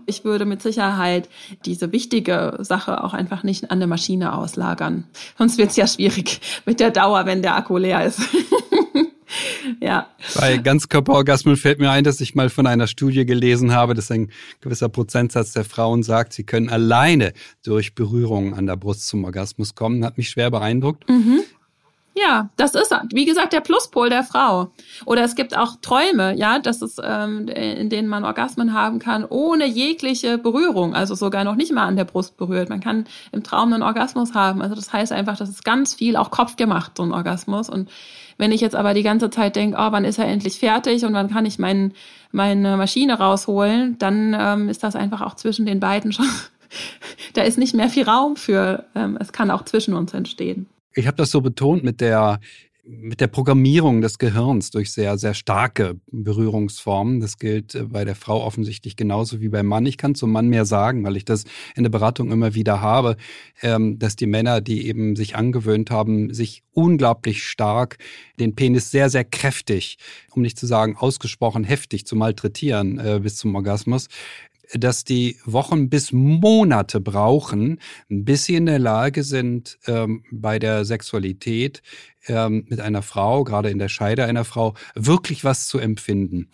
Ich 0.06 0.24
würde 0.24 0.44
mit 0.44 0.60
Sicherheit 0.60 1.30
diese 1.64 1.92
wichtige 1.92 2.58
Sache 2.60 3.02
auch 3.02 3.14
einfach 3.14 3.42
nicht 3.42 3.70
an 3.70 3.78
der 3.78 3.88
Maschine 3.88 4.34
auslagern. 4.34 5.04
Sonst 5.38 5.56
wird 5.56 5.70
es 5.70 5.76
ja 5.76 5.86
schwierig 5.86 6.40
mit 6.66 6.78
der 6.78 6.90
Dauer, 6.90 7.24
wenn 7.24 7.40
der 7.40 7.56
Akku 7.56 7.78
leer 7.78 8.04
ist. 8.04 8.20
ja. 9.80 10.08
Bei 10.38 10.56
Ganzkörperorgasmen 10.56 11.56
fällt 11.56 11.78
mir 11.78 11.90
ein, 11.90 12.04
dass 12.04 12.20
ich 12.20 12.34
mal 12.34 12.50
von 12.50 12.66
einer 12.66 12.86
Studie 12.86 13.26
gelesen 13.26 13.72
habe, 13.72 13.94
dass 13.94 14.10
ein 14.10 14.30
gewisser 14.60 14.88
Prozentsatz 14.88 15.52
der 15.52 15.64
Frauen 15.64 16.02
sagt, 16.02 16.32
sie 16.32 16.44
können 16.44 16.68
alleine 16.68 17.32
durch 17.64 17.94
Berührungen 17.94 18.54
an 18.54 18.66
der 18.66 18.76
Brust 18.76 19.06
zum 19.08 19.24
Orgasmus 19.24 19.74
kommen. 19.74 20.04
Hat 20.04 20.18
mich 20.18 20.30
schwer 20.30 20.50
beeindruckt. 20.50 21.08
Mhm. 21.08 21.42
Ja, 22.16 22.48
das 22.56 22.76
ist, 22.76 22.94
wie 23.12 23.24
gesagt, 23.24 23.52
der 23.52 23.60
Pluspol 23.60 24.08
der 24.08 24.22
Frau. 24.22 24.70
Oder 25.04 25.24
es 25.24 25.34
gibt 25.34 25.56
auch 25.56 25.76
Träume, 25.82 26.36
ja, 26.36 26.60
das 26.60 26.80
ist, 26.80 27.00
ähm, 27.02 27.48
in 27.48 27.90
denen 27.90 28.06
man 28.06 28.24
Orgasmen 28.24 28.72
haben 28.72 29.00
kann, 29.00 29.24
ohne 29.24 29.66
jegliche 29.66 30.38
Berührung, 30.38 30.94
also 30.94 31.16
sogar 31.16 31.42
noch 31.42 31.56
nicht 31.56 31.72
mal 31.72 31.86
an 31.86 31.96
der 31.96 32.04
Brust 32.04 32.36
berührt. 32.36 32.68
Man 32.68 32.78
kann 32.78 33.06
im 33.32 33.42
Traum 33.42 33.72
einen 33.72 33.82
Orgasmus 33.82 34.32
haben. 34.32 34.62
Also 34.62 34.76
das 34.76 34.92
heißt 34.92 35.10
einfach, 35.10 35.36
das 35.36 35.48
ist 35.48 35.64
ganz 35.64 35.94
viel 35.94 36.14
auch 36.14 36.30
Kopf 36.30 36.54
gemacht, 36.54 36.92
so 36.96 37.02
ein 37.02 37.12
Orgasmus. 37.12 37.68
Und 37.68 37.90
wenn 38.38 38.52
ich 38.52 38.60
jetzt 38.60 38.76
aber 38.76 38.94
die 38.94 39.02
ganze 39.02 39.30
Zeit 39.30 39.56
denke, 39.56 39.76
oh, 39.78 39.92
wann 39.92 40.04
ist 40.04 40.18
er 40.18 40.26
endlich 40.26 40.58
fertig 40.58 41.04
und 41.04 41.14
wann 41.14 41.30
kann 41.30 41.46
ich 41.46 41.58
mein, 41.58 41.92
meine 42.32 42.76
Maschine 42.76 43.18
rausholen, 43.18 43.96
dann 43.98 44.36
ähm, 44.38 44.68
ist 44.68 44.82
das 44.82 44.96
einfach 44.96 45.20
auch 45.20 45.34
zwischen 45.34 45.66
den 45.66 45.80
beiden 45.80 46.12
schon. 46.12 46.28
da 47.34 47.42
ist 47.42 47.58
nicht 47.58 47.74
mehr 47.74 47.88
viel 47.88 48.04
Raum 48.04 48.36
für, 48.36 48.86
ähm, 48.94 49.16
es 49.20 49.32
kann 49.32 49.50
auch 49.50 49.64
zwischen 49.64 49.94
uns 49.94 50.14
entstehen 50.14 50.66
ich 50.94 51.06
habe 51.06 51.16
das 51.16 51.30
so 51.30 51.40
betont 51.40 51.84
mit 51.84 52.00
der 52.00 52.40
mit 52.86 53.20
der 53.20 53.28
Programmierung 53.28 54.02
des 54.02 54.18
Gehirns 54.18 54.70
durch 54.70 54.92
sehr, 54.92 55.16
sehr 55.16 55.34
starke 55.34 55.98
Berührungsformen. 56.10 57.20
Das 57.20 57.38
gilt 57.38 57.74
äh, 57.74 57.84
bei 57.84 58.04
der 58.04 58.14
Frau 58.14 58.44
offensichtlich 58.44 58.96
genauso 58.96 59.40
wie 59.40 59.48
beim 59.48 59.66
Mann. 59.66 59.86
Ich 59.86 59.96
kann 59.96 60.14
zum 60.14 60.32
Mann 60.32 60.48
mehr 60.48 60.64
sagen, 60.64 61.04
weil 61.04 61.16
ich 61.16 61.24
das 61.24 61.44
in 61.74 61.84
der 61.84 61.90
Beratung 61.90 62.30
immer 62.30 62.54
wieder 62.54 62.80
habe, 62.80 63.16
ähm, 63.62 63.98
dass 63.98 64.16
die 64.16 64.26
Männer, 64.26 64.60
die 64.60 64.86
eben 64.86 65.16
sich 65.16 65.36
angewöhnt 65.36 65.90
haben, 65.90 66.32
sich 66.34 66.62
unglaublich 66.72 67.44
stark 67.44 67.98
den 68.38 68.54
Penis 68.54 68.90
sehr, 68.90 69.08
sehr 69.08 69.24
kräftig, 69.24 69.98
um 70.32 70.42
nicht 70.42 70.58
zu 70.58 70.66
sagen 70.66 70.96
ausgesprochen 70.96 71.64
heftig 71.64 72.06
zu 72.06 72.16
malträtieren 72.16 72.98
äh, 72.98 73.20
bis 73.22 73.36
zum 73.36 73.54
Orgasmus, 73.54 74.08
dass 74.72 75.04
die 75.04 75.36
Wochen 75.44 75.88
bis 75.88 76.12
Monate 76.12 77.00
brauchen, 77.00 77.80
bis 78.08 78.44
sie 78.44 78.56
in 78.56 78.66
der 78.66 78.78
Lage 78.78 79.22
sind, 79.22 79.78
ähm, 79.86 80.24
bei 80.30 80.58
der 80.58 80.84
Sexualität 80.84 81.82
ähm, 82.28 82.64
mit 82.68 82.80
einer 82.80 83.02
Frau, 83.02 83.44
gerade 83.44 83.70
in 83.70 83.78
der 83.78 83.88
Scheide 83.88 84.24
einer 84.24 84.44
Frau, 84.44 84.74
wirklich 84.94 85.44
was 85.44 85.66
zu 85.66 85.78
empfinden. 85.78 86.48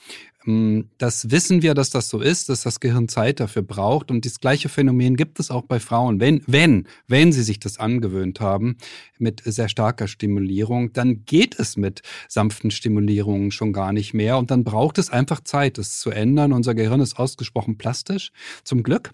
Ähm, 0.46 0.90
das 0.98 1.30
wissen 1.30 1.62
wir, 1.62 1.74
dass 1.74 1.90
das 1.90 2.08
so 2.08 2.20
ist, 2.20 2.48
dass 2.48 2.62
das 2.62 2.80
Gehirn 2.80 3.08
Zeit 3.08 3.40
dafür 3.40 3.62
braucht. 3.62 4.10
Und 4.10 4.24
das 4.24 4.40
gleiche 4.40 4.68
Phänomen 4.68 5.16
gibt 5.16 5.40
es 5.40 5.50
auch 5.50 5.62
bei 5.62 5.80
Frauen. 5.80 6.20
Wenn, 6.20 6.42
wenn, 6.46 6.86
wenn 7.06 7.32
sie 7.32 7.42
sich 7.42 7.60
das 7.60 7.78
angewöhnt 7.78 8.40
haben 8.40 8.76
mit 9.18 9.42
sehr 9.44 9.68
starker 9.68 10.08
Stimulierung, 10.08 10.92
dann 10.92 11.24
geht 11.24 11.58
es 11.58 11.76
mit 11.76 12.02
sanften 12.28 12.70
Stimulierungen 12.70 13.50
schon 13.50 13.72
gar 13.72 13.92
nicht 13.92 14.14
mehr. 14.14 14.38
Und 14.38 14.50
dann 14.50 14.64
braucht 14.64 14.98
es 14.98 15.10
einfach 15.10 15.40
Zeit, 15.42 15.78
das 15.78 16.00
zu 16.00 16.10
ändern. 16.10 16.52
Unser 16.52 16.74
Gehirn 16.74 17.00
ist 17.00 17.18
ausgesprochen 17.18 17.78
plastisch, 17.78 18.32
zum 18.64 18.82
Glück. 18.82 19.12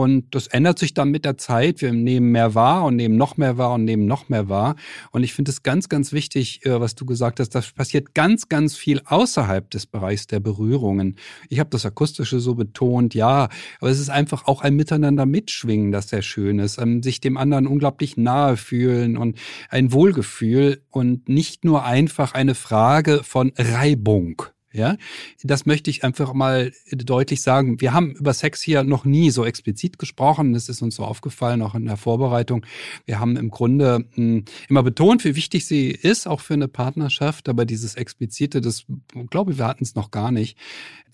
Und 0.00 0.34
das 0.34 0.46
ändert 0.46 0.78
sich 0.78 0.94
dann 0.94 1.10
mit 1.10 1.26
der 1.26 1.36
Zeit. 1.36 1.82
Wir 1.82 1.92
nehmen 1.92 2.32
mehr 2.32 2.54
wahr 2.54 2.86
und 2.86 2.96
nehmen 2.96 3.18
noch 3.18 3.36
mehr 3.36 3.58
wahr 3.58 3.74
und 3.74 3.84
nehmen 3.84 4.06
noch 4.06 4.30
mehr 4.30 4.48
wahr. 4.48 4.76
Und 5.10 5.24
ich 5.24 5.34
finde 5.34 5.50
es 5.50 5.62
ganz, 5.62 5.90
ganz 5.90 6.14
wichtig, 6.14 6.64
äh, 6.64 6.80
was 6.80 6.94
du 6.94 7.04
gesagt 7.04 7.38
hast. 7.38 7.50
Das 7.50 7.72
passiert 7.72 8.14
ganz, 8.14 8.48
ganz 8.48 8.74
viel 8.74 9.02
außerhalb 9.04 9.70
des 9.70 9.84
Bereichs 9.84 10.26
der 10.26 10.40
Berührungen. 10.40 11.16
Ich 11.50 11.60
habe 11.60 11.68
das 11.68 11.84
Akustische 11.84 12.40
so 12.40 12.54
betont, 12.54 13.12
ja. 13.14 13.50
Aber 13.78 13.90
es 13.90 14.00
ist 14.00 14.08
einfach 14.08 14.46
auch 14.46 14.62
ein 14.62 14.74
Miteinander 14.74 15.26
mitschwingen, 15.26 15.92
das 15.92 16.08
sehr 16.08 16.22
schön 16.22 16.60
ist. 16.60 16.80
Sich 17.02 17.20
dem 17.20 17.36
anderen 17.36 17.66
unglaublich 17.66 18.16
nahe 18.16 18.56
fühlen 18.56 19.18
und 19.18 19.36
ein 19.68 19.92
Wohlgefühl 19.92 20.82
und 20.88 21.28
nicht 21.28 21.62
nur 21.66 21.84
einfach 21.84 22.32
eine 22.32 22.54
Frage 22.54 23.20
von 23.22 23.52
Reibung. 23.58 24.44
Ja, 24.72 24.96
das 25.42 25.66
möchte 25.66 25.90
ich 25.90 26.04
einfach 26.04 26.32
mal 26.32 26.70
deutlich 26.92 27.42
sagen. 27.42 27.80
Wir 27.80 27.92
haben 27.92 28.12
über 28.12 28.32
Sex 28.32 28.62
hier 28.62 28.84
noch 28.84 29.04
nie 29.04 29.30
so 29.30 29.44
explizit 29.44 29.98
gesprochen. 29.98 30.52
Das 30.52 30.68
ist 30.68 30.80
uns 30.80 30.94
so 30.94 31.04
aufgefallen, 31.04 31.60
auch 31.62 31.74
in 31.74 31.86
der 31.86 31.96
Vorbereitung. 31.96 32.64
Wir 33.04 33.18
haben 33.18 33.36
im 33.36 33.50
Grunde 33.50 34.06
hm, 34.14 34.44
immer 34.68 34.84
betont, 34.84 35.24
wie 35.24 35.34
wichtig 35.34 35.66
sie 35.66 35.88
ist, 35.88 36.28
auch 36.28 36.38
für 36.38 36.54
eine 36.54 36.68
Partnerschaft. 36.68 37.48
Aber 37.48 37.64
dieses 37.64 37.96
Explizite, 37.96 38.60
das 38.60 38.84
glaube 39.28 39.52
ich, 39.52 39.58
wir 39.58 39.66
hatten 39.66 39.82
es 39.82 39.96
noch 39.96 40.12
gar 40.12 40.30
nicht. 40.30 40.56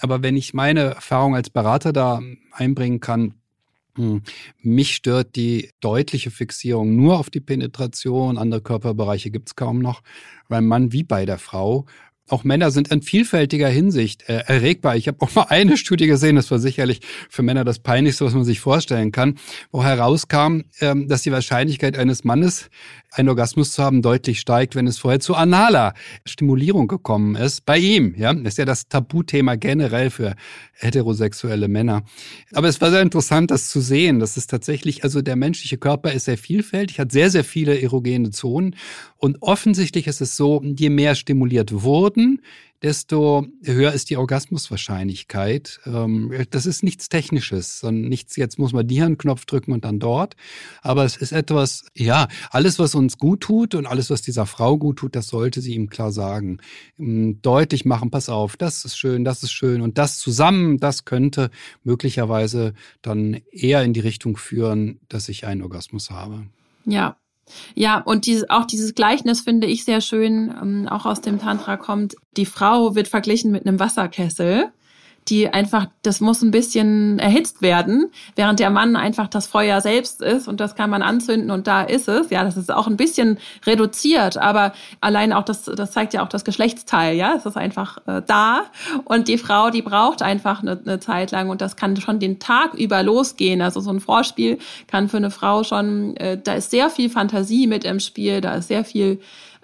Aber 0.00 0.22
wenn 0.22 0.36
ich 0.36 0.52
meine 0.52 0.80
Erfahrung 0.80 1.34
als 1.34 1.48
Berater 1.48 1.94
da 1.94 2.20
einbringen 2.52 3.00
kann, 3.00 3.36
hm, 3.96 4.20
mich 4.60 4.94
stört 4.94 5.34
die 5.34 5.70
deutliche 5.80 6.30
Fixierung 6.30 6.94
nur 6.94 7.18
auf 7.18 7.30
die 7.30 7.40
Penetration. 7.40 8.36
Andere 8.36 8.60
Körperbereiche 8.60 9.30
gibt's 9.30 9.56
kaum 9.56 9.78
noch. 9.78 10.02
Beim 10.48 10.66
Mann 10.66 10.92
wie 10.92 11.04
bei 11.04 11.24
der 11.24 11.38
Frau 11.38 11.86
auch 12.28 12.44
Männer 12.44 12.70
sind 12.70 12.88
in 12.88 13.02
vielfältiger 13.02 13.68
Hinsicht 13.68 14.28
äh, 14.28 14.42
erregbar. 14.46 14.96
Ich 14.96 15.06
habe 15.08 15.18
auch 15.20 15.34
mal 15.34 15.46
eine 15.48 15.76
Studie 15.76 16.06
gesehen, 16.06 16.36
das 16.36 16.50
war 16.50 16.58
sicherlich 16.58 17.00
für 17.28 17.42
Männer 17.42 17.64
das 17.64 17.78
Peinlichste, 17.78 18.24
was 18.24 18.34
man 18.34 18.44
sich 18.44 18.60
vorstellen 18.60 19.12
kann, 19.12 19.36
wo 19.70 19.84
herauskam, 19.84 20.62
ähm, 20.80 21.08
dass 21.08 21.22
die 21.22 21.32
Wahrscheinlichkeit 21.32 21.96
eines 21.96 22.24
Mannes, 22.24 22.68
einen 23.12 23.28
Orgasmus 23.28 23.72
zu 23.72 23.82
haben, 23.82 24.02
deutlich 24.02 24.40
steigt, 24.40 24.74
wenn 24.74 24.86
es 24.86 24.98
vorher 24.98 25.20
zu 25.20 25.34
analer 25.34 25.94
Stimulierung 26.24 26.86
gekommen 26.88 27.34
ist. 27.34 27.64
Bei 27.64 27.78
ihm, 27.78 28.14
ja, 28.16 28.34
das 28.34 28.54
ist 28.54 28.58
ja 28.58 28.64
das 28.64 28.88
Tabuthema 28.88 29.54
generell 29.54 30.10
für 30.10 30.34
heterosexuelle 30.74 31.68
Männer. 31.68 32.02
Aber 32.52 32.68
es 32.68 32.80
war 32.80 32.90
sehr 32.90 33.00
interessant, 33.02 33.50
das 33.50 33.68
zu 33.68 33.80
sehen. 33.80 34.18
Das 34.18 34.36
ist 34.36 34.50
tatsächlich, 34.50 35.04
also 35.04 35.22
der 35.22 35.36
menschliche 35.36 35.78
Körper 35.78 36.12
ist 36.12 36.24
sehr 36.24 36.36
vielfältig, 36.36 37.00
hat 37.00 37.12
sehr, 37.12 37.30
sehr 37.30 37.44
viele 37.44 37.80
erogene 37.80 38.30
Zonen. 38.30 38.76
Und 39.18 39.42
offensichtlich 39.42 40.06
ist 40.06 40.20
es 40.20 40.36
so, 40.36 40.62
je 40.62 40.90
mehr 40.90 41.14
stimuliert 41.14 41.82
wurden, 41.82 42.40
desto 42.82 43.46
höher 43.64 43.92
ist 43.92 44.10
die 44.10 44.16
Orgasmuswahrscheinlichkeit. 44.16 45.80
Ähm, 45.86 46.32
das 46.50 46.66
ist 46.66 46.82
nichts 46.82 47.08
Technisches, 47.08 47.80
sondern 47.80 48.08
nichts, 48.08 48.36
jetzt 48.36 48.58
muss 48.58 48.72
man 48.72 48.88
hier 48.88 49.06
einen 49.06 49.18
Knopf 49.18 49.46
drücken 49.46 49.72
und 49.72 49.84
dann 49.84 49.98
dort. 49.98 50.36
Aber 50.82 51.04
es 51.04 51.16
ist 51.16 51.32
etwas, 51.32 51.86
ja, 51.94 52.28
alles, 52.50 52.78
was 52.78 52.94
uns 52.94 53.18
gut 53.18 53.40
tut 53.40 53.74
und 53.74 53.86
alles, 53.86 54.10
was 54.10 54.22
dieser 54.22 54.46
Frau 54.46 54.76
gut 54.78 54.98
tut, 54.98 55.16
das 55.16 55.28
sollte 55.28 55.60
sie 55.60 55.74
ihm 55.74 55.88
klar 55.88 56.12
sagen. 56.12 56.58
Ähm, 56.98 57.40
deutlich 57.42 57.84
machen, 57.84 58.10
pass 58.10 58.28
auf, 58.28 58.56
das 58.56 58.84
ist 58.84 58.96
schön, 58.98 59.24
das 59.24 59.42
ist 59.42 59.52
schön 59.52 59.80
und 59.80 59.98
das 59.98 60.18
zusammen, 60.18 60.78
das 60.78 61.04
könnte 61.04 61.50
möglicherweise 61.82 62.74
dann 63.02 63.40
eher 63.50 63.82
in 63.82 63.94
die 63.94 64.00
Richtung 64.00 64.36
führen, 64.36 65.00
dass 65.08 65.28
ich 65.28 65.46
einen 65.46 65.62
Orgasmus 65.62 66.10
habe. 66.10 66.46
Ja, 66.84 67.16
ja, 67.74 67.98
und 67.98 68.26
dieses, 68.26 68.48
auch 68.50 68.64
dieses 68.64 68.94
Gleichnis 68.94 69.40
finde 69.40 69.66
ich 69.66 69.84
sehr 69.84 70.00
schön, 70.00 70.54
ähm, 70.60 70.88
auch 70.88 71.06
aus 71.06 71.20
dem 71.20 71.38
Tantra 71.38 71.76
kommt. 71.76 72.16
Die 72.36 72.46
Frau 72.46 72.94
wird 72.94 73.08
verglichen 73.08 73.52
mit 73.52 73.66
einem 73.66 73.78
Wasserkessel 73.78 74.70
die 75.28 75.48
einfach, 75.48 75.86
das 76.02 76.20
muss 76.20 76.42
ein 76.42 76.50
bisschen 76.50 77.18
erhitzt 77.18 77.62
werden, 77.62 78.10
während 78.36 78.60
der 78.60 78.70
Mann 78.70 78.96
einfach 78.96 79.28
das 79.28 79.46
Feuer 79.46 79.80
selbst 79.80 80.22
ist 80.22 80.46
und 80.46 80.60
das 80.60 80.74
kann 80.74 80.90
man 80.90 81.02
anzünden 81.02 81.50
und 81.50 81.66
da 81.66 81.82
ist 81.82 82.08
es. 82.08 82.30
Ja, 82.30 82.44
das 82.44 82.56
ist 82.56 82.72
auch 82.72 82.86
ein 82.86 82.96
bisschen 82.96 83.38
reduziert, 83.66 84.36
aber 84.36 84.72
allein 85.00 85.32
auch 85.32 85.44
das, 85.44 85.64
das 85.64 85.92
zeigt 85.92 86.14
ja 86.14 86.22
auch 86.22 86.28
das 86.28 86.44
Geschlechtsteil, 86.44 87.16
ja, 87.16 87.34
es 87.36 87.46
ist 87.46 87.56
einfach 87.56 87.98
äh, 88.06 88.22
da 88.26 88.62
und 89.04 89.28
die 89.28 89.38
Frau, 89.38 89.70
die 89.70 89.82
braucht 89.82 90.22
einfach 90.22 90.62
eine, 90.62 90.78
eine 90.84 91.00
Zeit 91.00 91.32
lang 91.32 91.50
und 91.50 91.60
das 91.60 91.76
kann 91.76 91.96
schon 91.96 92.20
den 92.20 92.38
Tag 92.38 92.74
über 92.74 93.02
losgehen. 93.02 93.62
Also 93.62 93.80
so 93.80 93.90
ein 93.90 94.00
Vorspiel 94.00 94.58
kann 94.86 95.08
für 95.08 95.16
eine 95.16 95.30
Frau 95.30 95.64
schon, 95.64 96.16
äh, 96.16 96.38
da 96.42 96.54
ist 96.54 96.70
sehr 96.70 96.90
viel 96.90 97.10
Fantasie 97.10 97.66
mit 97.66 97.84
im 97.84 98.00
Spiel, 98.00 98.40
da 98.40 98.54
ist 98.54 98.68
sehr 98.68 98.84
viel 98.84 99.20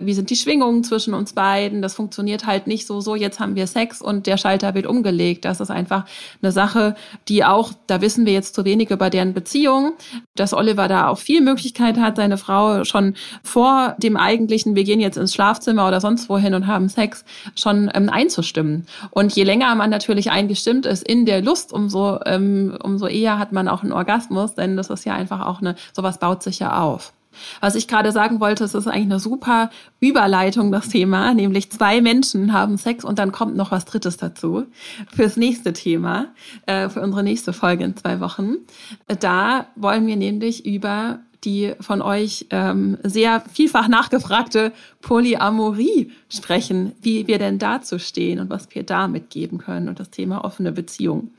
wie 0.06 0.14
sind 0.14 0.30
die 0.30 0.36
Schwingungen 0.36 0.84
zwischen 0.84 1.14
uns 1.14 1.32
beiden. 1.32 1.82
Das 1.82 1.94
funktioniert 1.94 2.46
halt 2.46 2.66
nicht 2.66 2.86
so, 2.86 3.00
so 3.00 3.14
jetzt 3.14 3.40
haben 3.40 3.56
wir 3.56 3.66
Sex 3.66 4.00
und 4.00 4.26
der 4.26 4.36
Schalter 4.36 4.74
wird 4.74 4.86
umgelegt. 4.86 5.44
Das 5.44 5.60
ist 5.60 5.70
einfach 5.70 6.04
eine 6.42 6.52
Sache, 6.52 6.94
die 7.28 7.44
auch, 7.44 7.72
da 7.86 8.00
wissen 8.00 8.26
wir 8.26 8.32
jetzt 8.32 8.54
zu 8.54 8.64
wenig 8.64 8.90
über 8.90 9.10
deren 9.10 9.34
Beziehung, 9.34 9.92
dass 10.34 10.54
Oliver 10.54 10.88
da 10.88 11.08
auch 11.08 11.18
viel 11.18 11.40
Möglichkeit 11.40 11.98
hat, 11.98 12.16
seine 12.16 12.38
Frau 12.38 12.84
schon 12.84 13.14
vor 13.42 13.96
dem 13.98 14.16
eigentlichen, 14.16 14.74
wir 14.74 14.84
gehen 14.84 15.00
jetzt 15.00 15.16
ins 15.16 15.34
Schlafzimmer 15.34 15.88
oder 15.88 16.00
sonst 16.00 16.28
wohin 16.28 16.54
und 16.54 16.66
haben 16.66 16.88
Sex, 16.88 17.24
schon 17.54 17.90
ähm, 17.94 18.08
einzustimmen. 18.08 18.86
Und 19.10 19.34
je 19.34 19.44
länger 19.44 19.74
man 19.74 19.90
natürlich 19.90 20.30
eingestimmt 20.30 20.86
ist 20.86 21.06
in 21.06 21.26
der 21.26 21.42
Lust, 21.42 21.72
umso, 21.72 22.20
ähm, 22.26 22.76
umso 22.82 23.06
eher 23.06 23.38
hat 23.38 23.52
man 23.52 23.68
auch 23.68 23.82
einen 23.82 23.92
Orgasmus, 23.92 24.54
denn 24.54 24.76
das 24.76 24.90
ist 24.90 25.04
ja 25.04 25.14
einfach 25.14 25.46
auch 25.46 25.60
eine, 25.60 25.76
sowas 25.92 26.18
baut 26.18 26.42
sich 26.42 26.58
ja 26.58 26.80
auf. 26.80 27.12
Was 27.60 27.74
ich 27.74 27.88
gerade 27.88 28.12
sagen 28.12 28.40
wollte, 28.40 28.64
es 28.64 28.74
ist 28.74 28.86
eigentlich 28.86 29.04
eine 29.04 29.20
super 29.20 29.70
Überleitung, 30.00 30.72
das 30.72 30.88
Thema, 30.88 31.34
nämlich 31.34 31.70
zwei 31.70 32.00
Menschen 32.00 32.52
haben 32.52 32.76
Sex 32.76 33.04
und 33.04 33.18
dann 33.18 33.32
kommt 33.32 33.56
noch 33.56 33.70
was 33.70 33.84
Drittes 33.84 34.16
dazu 34.16 34.66
fürs 35.14 35.36
nächste 35.36 35.72
Thema, 35.72 36.26
äh, 36.66 36.88
für 36.88 37.00
unsere 37.00 37.22
nächste 37.22 37.52
Folge 37.52 37.84
in 37.84 37.96
zwei 37.96 38.20
Wochen. 38.20 38.56
Da 39.20 39.66
wollen 39.76 40.06
wir 40.06 40.16
nämlich 40.16 40.66
über 40.66 41.20
die 41.44 41.74
von 41.80 42.02
euch 42.02 42.46
ähm, 42.50 42.98
sehr 43.02 43.42
vielfach 43.52 43.88
nachgefragte 43.88 44.72
Polyamorie 45.00 46.12
sprechen, 46.28 46.92
wie 47.02 47.26
wir 47.26 47.38
denn 47.38 47.58
dazu 47.58 47.98
stehen 47.98 48.38
und 48.38 48.50
was 48.50 48.68
wir 48.72 48.84
da 48.84 49.08
mitgeben 49.08 49.58
können 49.58 49.88
und 49.88 49.98
das 49.98 50.10
Thema 50.10 50.44
offene 50.44 50.72
Beziehung 50.72 51.30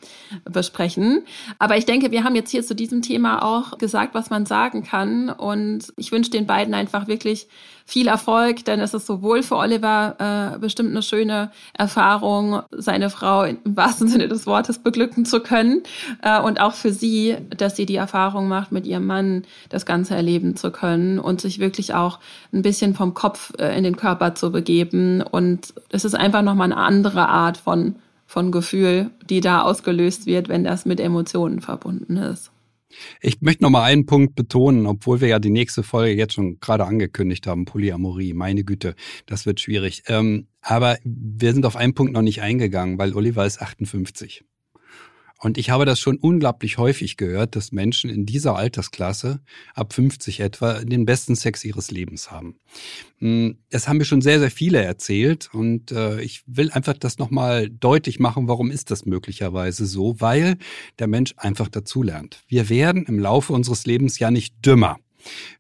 besprechen. 0.44 1.24
Aber 1.60 1.78
ich 1.78 1.86
denke, 1.86 2.12
wir 2.12 2.24
haben 2.24 2.36
jetzt 2.36 2.52
hier 2.52 2.64
zu 2.64 2.76
diesem 2.76 3.02
Thema 3.02 3.44
auch 3.44 3.78
gesagt, 3.78 4.14
was 4.14 4.30
man 4.30 4.46
sagen 4.46 4.84
kann. 4.84 5.30
Und 5.30 5.94
ich 5.96 6.12
wünsche 6.12 6.32
den 6.32 6.46
beiden 6.46 6.74
einfach 6.74 7.08
wirklich 7.08 7.48
viel 7.86 8.08
Erfolg, 8.08 8.66
denn 8.66 8.80
es 8.80 8.94
ist 8.94 9.06
sowohl 9.06 9.44
für 9.44 9.58
Oliver 9.58 10.54
äh, 10.56 10.60
bestimmt 10.60 10.92
eine 10.92 11.02
schöne 11.02 11.52
Erfahrung, 11.74 12.62
seine 12.72 13.10
Frau 13.10 13.44
im 13.44 13.60
wahrsten 13.64 14.08
Sinne 14.08 14.28
des 14.28 14.48
Wortes 14.48 14.80
beglücken 14.80 15.26
zu 15.26 15.42
können 15.42 15.84
äh, 16.22 16.40
und 16.40 16.60
auch 16.60 16.74
für 16.74 16.92
sie, 16.92 17.38
dass 17.56 17.76
sie 17.76 17.86
die 17.86 17.96
Erfahrung 17.96 18.48
macht, 18.48 18.72
mit 18.72 18.88
ihrem 18.88 19.06
Mann 19.06 19.44
das 19.70 19.86
Ganze 19.86 20.16
erleben 20.16 20.56
zu 20.56 20.72
können 20.72 21.20
und 21.20 21.42
sich 21.42 21.60
wirklich 21.60 21.94
auch 21.94 22.20
ein 22.54 22.62
bisschen 22.62 22.96
vom 22.96 23.14
Kopf 23.14 23.54
äh, 23.60 23.78
in 23.78 23.84
den 23.84 23.98
Körper 23.98 24.34
zu 24.36 24.52
begeben. 24.52 25.22
Und 25.22 25.74
es 25.90 26.06
ist 26.06 26.16
einfach 26.16 26.42
nochmal 26.42 26.72
eine 26.72 26.82
andere 26.82 27.28
Art 27.28 27.58
von, 27.58 27.96
von 28.26 28.52
Gefühl, 28.52 29.12
die 29.30 29.42
da 29.42 29.62
ausgelöst 29.62 30.26
wird, 30.26 30.48
wenn 30.48 30.64
das 30.64 30.86
mit 30.86 31.00
Emotionen 31.00 31.60
verbunden 31.60 32.18
ist. 32.18 32.53
Ich 33.22 33.42
möchte 33.42 33.64
noch 33.64 33.70
mal 33.70 33.84
einen 33.84 34.06
Punkt 34.06 34.36
betonen, 34.36 34.86
obwohl 34.86 35.22
wir 35.22 35.28
ja 35.28 35.40
die 35.40 35.50
nächste 35.50 35.84
Folge 35.84 36.14
jetzt 36.14 36.34
schon 36.34 36.60
gerade 36.60 36.86
angekündigt 36.86 37.48
haben, 37.48 37.66
Polyamorie. 37.66 38.34
Meine 38.34 38.64
Güte, 38.64 38.96
das 39.26 39.46
wird 39.46 39.60
schwierig. 39.60 40.04
Ähm, 40.08 40.48
aber 40.62 40.98
wir 41.04 41.54
sind 41.54 41.66
auf 41.66 41.76
einen 41.76 41.94
Punkt 41.94 42.14
noch 42.14 42.22
nicht 42.22 42.42
eingegangen, 42.42 42.98
weil 42.98 43.14
Oliver 43.14 43.46
ist 43.46 43.62
58. 43.62 44.44
Und 45.44 45.58
ich 45.58 45.70
habe 45.70 45.84
das 45.84 46.00
schon 46.00 46.16
unglaublich 46.16 46.78
häufig 46.78 47.18
gehört, 47.18 47.58
dass 47.58 47.74
Menschen 47.74 48.10
in 48.10 48.26
dieser 48.26 48.56
Altersklasse, 48.56 49.42
ab 49.76 49.94
50 49.94 50.40
etwa, 50.40 50.80
den 50.86 51.06
besten 51.06 51.36
Sex 51.36 51.66
ihres 51.66 51.92
Lebens 51.92 52.32
haben. 52.32 52.56
Hm, 53.20 53.58
das 53.70 53.90
haben 53.90 53.98
mir 53.98 54.06
schon 54.06 54.22
sehr, 54.22 54.40
sehr 54.40 54.52
viele 54.52 54.82
erzählt 54.82 55.50
und 55.52 55.92
äh, 55.92 56.22
ich 56.22 56.44
will 56.46 56.72
einfach 56.72 56.94
das 56.94 57.18
nochmal 57.18 57.70
deutlich 57.70 58.22
machen, 58.22 58.48
warum 58.48 58.72
ist 58.72 58.90
das 58.90 59.06
möglicherweise 59.06 59.86
so? 59.86 60.16
Weil 60.22 60.58
der 60.98 61.08
Mensch 61.08 61.34
einfach 61.36 61.68
dazulernt. 61.68 62.42
Wir 62.48 62.70
werden 62.70 63.06
im 63.06 63.20
Laufe 63.20 63.52
unseres 63.52 63.86
Lebens 63.86 64.20
ja 64.20 64.32
nicht 64.32 64.66
dümmer. 64.66 64.98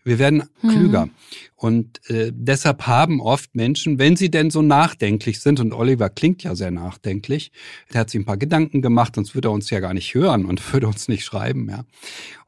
Wir 0.03 0.19
werden 0.19 0.43
mhm. 0.61 0.69
klüger. 0.69 1.09
Und 1.55 2.09
äh, 2.09 2.31
deshalb 2.33 2.87
haben 2.87 3.21
oft 3.21 3.55
Menschen, 3.55 3.97
wenn 3.97 4.15
sie 4.15 4.29
denn 4.29 4.49
so 4.49 4.61
nachdenklich 4.61 5.39
sind, 5.39 5.59
und 5.59 5.73
Oliver 5.73 6.09
klingt 6.09 6.43
ja 6.43 6.55
sehr 6.55 6.71
nachdenklich, 6.71 7.51
der 7.93 8.01
hat 8.01 8.09
sich 8.09 8.19
ein 8.19 8.25
paar 8.25 8.37
Gedanken 8.37 8.81
gemacht, 8.81 9.15
sonst 9.15 9.33
würde 9.33 9.47
er 9.47 9.53
uns 9.53 9.69
ja 9.69 9.79
gar 9.79 9.93
nicht 9.93 10.13
hören 10.13 10.45
und 10.45 10.73
würde 10.73 10.87
uns 10.87 11.07
nicht 11.07 11.23
schreiben, 11.23 11.69
ja 11.69 11.85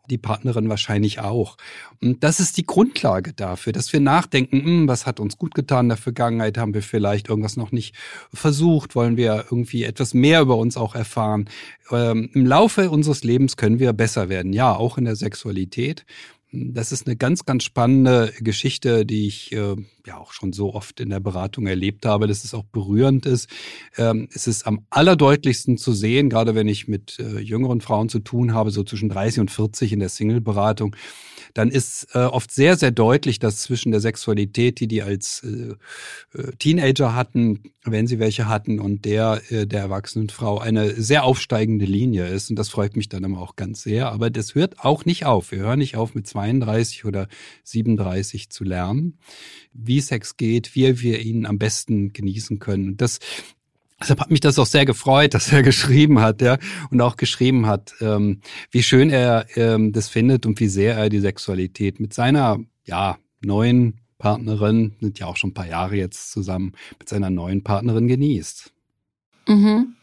die 0.09 0.17
Partnerin 0.17 0.69
wahrscheinlich 0.69 1.19
auch. 1.19 1.57
Und 2.01 2.23
das 2.23 2.39
ist 2.39 2.57
die 2.57 2.65
Grundlage 2.65 3.33
dafür, 3.33 3.73
dass 3.73 3.91
wir 3.93 3.99
nachdenken, 3.99 4.63
hm, 4.63 4.87
was 4.87 5.05
hat 5.05 5.19
uns 5.19 5.37
gut 5.37 5.55
getan 5.55 5.85
in 5.85 5.89
der 5.89 5.97
Vergangenheit, 5.97 6.57
haben 6.57 6.73
wir 6.73 6.83
vielleicht 6.83 7.29
irgendwas 7.29 7.57
noch 7.57 7.71
nicht 7.71 7.95
versucht, 8.33 8.95
wollen 8.95 9.17
wir 9.17 9.45
irgendwie 9.49 9.83
etwas 9.83 10.13
mehr 10.13 10.41
über 10.41 10.57
uns 10.57 10.77
auch 10.77 10.95
erfahren. 10.95 11.49
Ähm, 11.91 12.29
Im 12.33 12.45
Laufe 12.45 12.89
unseres 12.89 13.23
Lebens 13.23 13.57
können 13.57 13.79
wir 13.79 13.93
besser 13.93 14.29
werden, 14.29 14.53
ja, 14.53 14.75
auch 14.75 14.97
in 14.97 15.05
der 15.05 15.15
Sexualität. 15.15 16.05
Das 16.55 16.91
ist 16.91 17.07
eine 17.07 17.15
ganz, 17.15 17.45
ganz 17.45 17.63
spannende 17.63 18.31
Geschichte, 18.39 19.05
die 19.05 19.27
ich 19.27 19.51
äh, 19.51 19.75
ja 20.07 20.17
auch 20.17 20.33
schon 20.33 20.53
so 20.53 20.73
oft 20.73 20.99
in 20.99 21.09
der 21.09 21.19
Beratung 21.19 21.67
erlebt 21.67 22.05
habe, 22.05 22.27
dass 22.27 22.43
es 22.43 22.53
auch 22.53 22.63
berührend 22.63 23.25
ist. 23.25 23.49
Ähm, 23.97 24.27
es 24.33 24.47
ist 24.47 24.67
am 24.67 24.85
allerdeutlichsten 24.89 25.77
zu 25.77 25.93
sehen, 25.93 26.29
gerade 26.29 26.55
wenn 26.55 26.67
ich 26.67 26.87
mit 26.87 27.19
äh, 27.19 27.39
jüngeren 27.39 27.81
Frauen 27.81 28.09
zu 28.09 28.19
tun 28.19 28.53
habe, 28.53 28.71
so 28.71 28.83
zwischen 28.83 29.09
30 29.09 29.41
und 29.41 29.51
40 29.51 29.93
in 29.93 29.99
der 29.99 30.09
Single-Beratung, 30.09 30.95
dann 31.55 31.69
ist 31.69 32.09
äh, 32.13 32.19
oft 32.19 32.51
sehr, 32.51 32.75
sehr 32.75 32.91
deutlich, 32.91 33.39
dass 33.39 33.61
zwischen 33.61 33.91
der 33.91 34.01
Sexualität, 34.01 34.81
die 34.81 34.89
die 34.89 35.01
als 35.01 35.41
äh, 35.41 35.73
äh, 36.37 36.51
Teenager 36.59 37.15
hatten, 37.15 37.63
wenn 37.85 38.07
sie 38.07 38.19
welche 38.19 38.49
hatten, 38.49 38.81
und 38.81 39.05
der 39.05 39.41
äh, 39.49 39.65
der 39.65 39.79
erwachsenen 39.79 40.27
Frau 40.27 40.59
eine 40.59 41.01
sehr 41.01 41.23
aufsteigende 41.23 41.85
Linie 41.85 42.27
ist. 42.27 42.49
Und 42.49 42.57
das 42.57 42.67
freut 42.67 42.97
mich 42.97 43.07
dann 43.07 43.23
immer 43.23 43.39
auch 43.39 43.55
ganz 43.55 43.83
sehr. 43.83 44.11
Aber 44.11 44.29
das 44.29 44.53
hört 44.53 44.81
auch 44.81 45.05
nicht 45.05 45.25
auf. 45.25 45.51
Wir 45.51 45.59
hören 45.59 45.79
nicht 45.79 45.95
auf, 45.95 46.13
mit 46.13 46.27
32 46.27 47.05
oder 47.05 47.29
37 47.63 48.49
zu 48.49 48.65
lernen, 48.65 49.17
wie 49.77 50.01
Sex 50.01 50.37
geht, 50.37 50.75
wie 50.75 51.01
wir 51.01 51.19
ihn 51.19 51.45
am 51.45 51.57
besten 51.57 52.13
genießen 52.13 52.59
können. 52.59 52.89
Und 52.89 53.01
das 53.01 53.19
Deshalb 53.97 54.19
hat 54.19 54.29
mich 54.29 54.41
das 54.41 54.59
auch 54.59 54.65
sehr 54.65 54.85
gefreut, 54.85 55.33
dass 55.33 55.53
er 55.53 55.63
geschrieben 55.63 56.19
hat, 56.19 56.41
ja, 56.41 56.57
und 56.91 56.99
auch 57.01 57.15
geschrieben 57.15 57.65
hat, 57.65 57.93
ähm, 58.01 58.41
wie 58.69 58.83
schön 58.83 59.09
er 59.09 59.45
ähm, 59.55 59.93
das 59.93 60.09
findet 60.09 60.45
und 60.45 60.59
wie 60.59 60.67
sehr 60.67 60.95
er 60.95 61.09
die 61.09 61.21
Sexualität 61.21 61.99
mit 61.99 62.13
seiner, 62.13 62.59
ja, 62.83 63.17
neuen 63.41 64.01
Partnerin, 64.17 64.95
sind 64.99 65.19
ja 65.19 65.27
auch 65.27 65.37
schon 65.37 65.51
ein 65.51 65.53
paar 65.53 65.67
Jahre 65.67 65.95
jetzt 65.95 66.31
zusammen, 66.31 66.73
mit 66.99 67.07
seiner 67.07 67.29
neuen 67.29 67.63
Partnerin 67.63 68.07
genießt. 68.07 68.73
Mhm. 69.47 69.94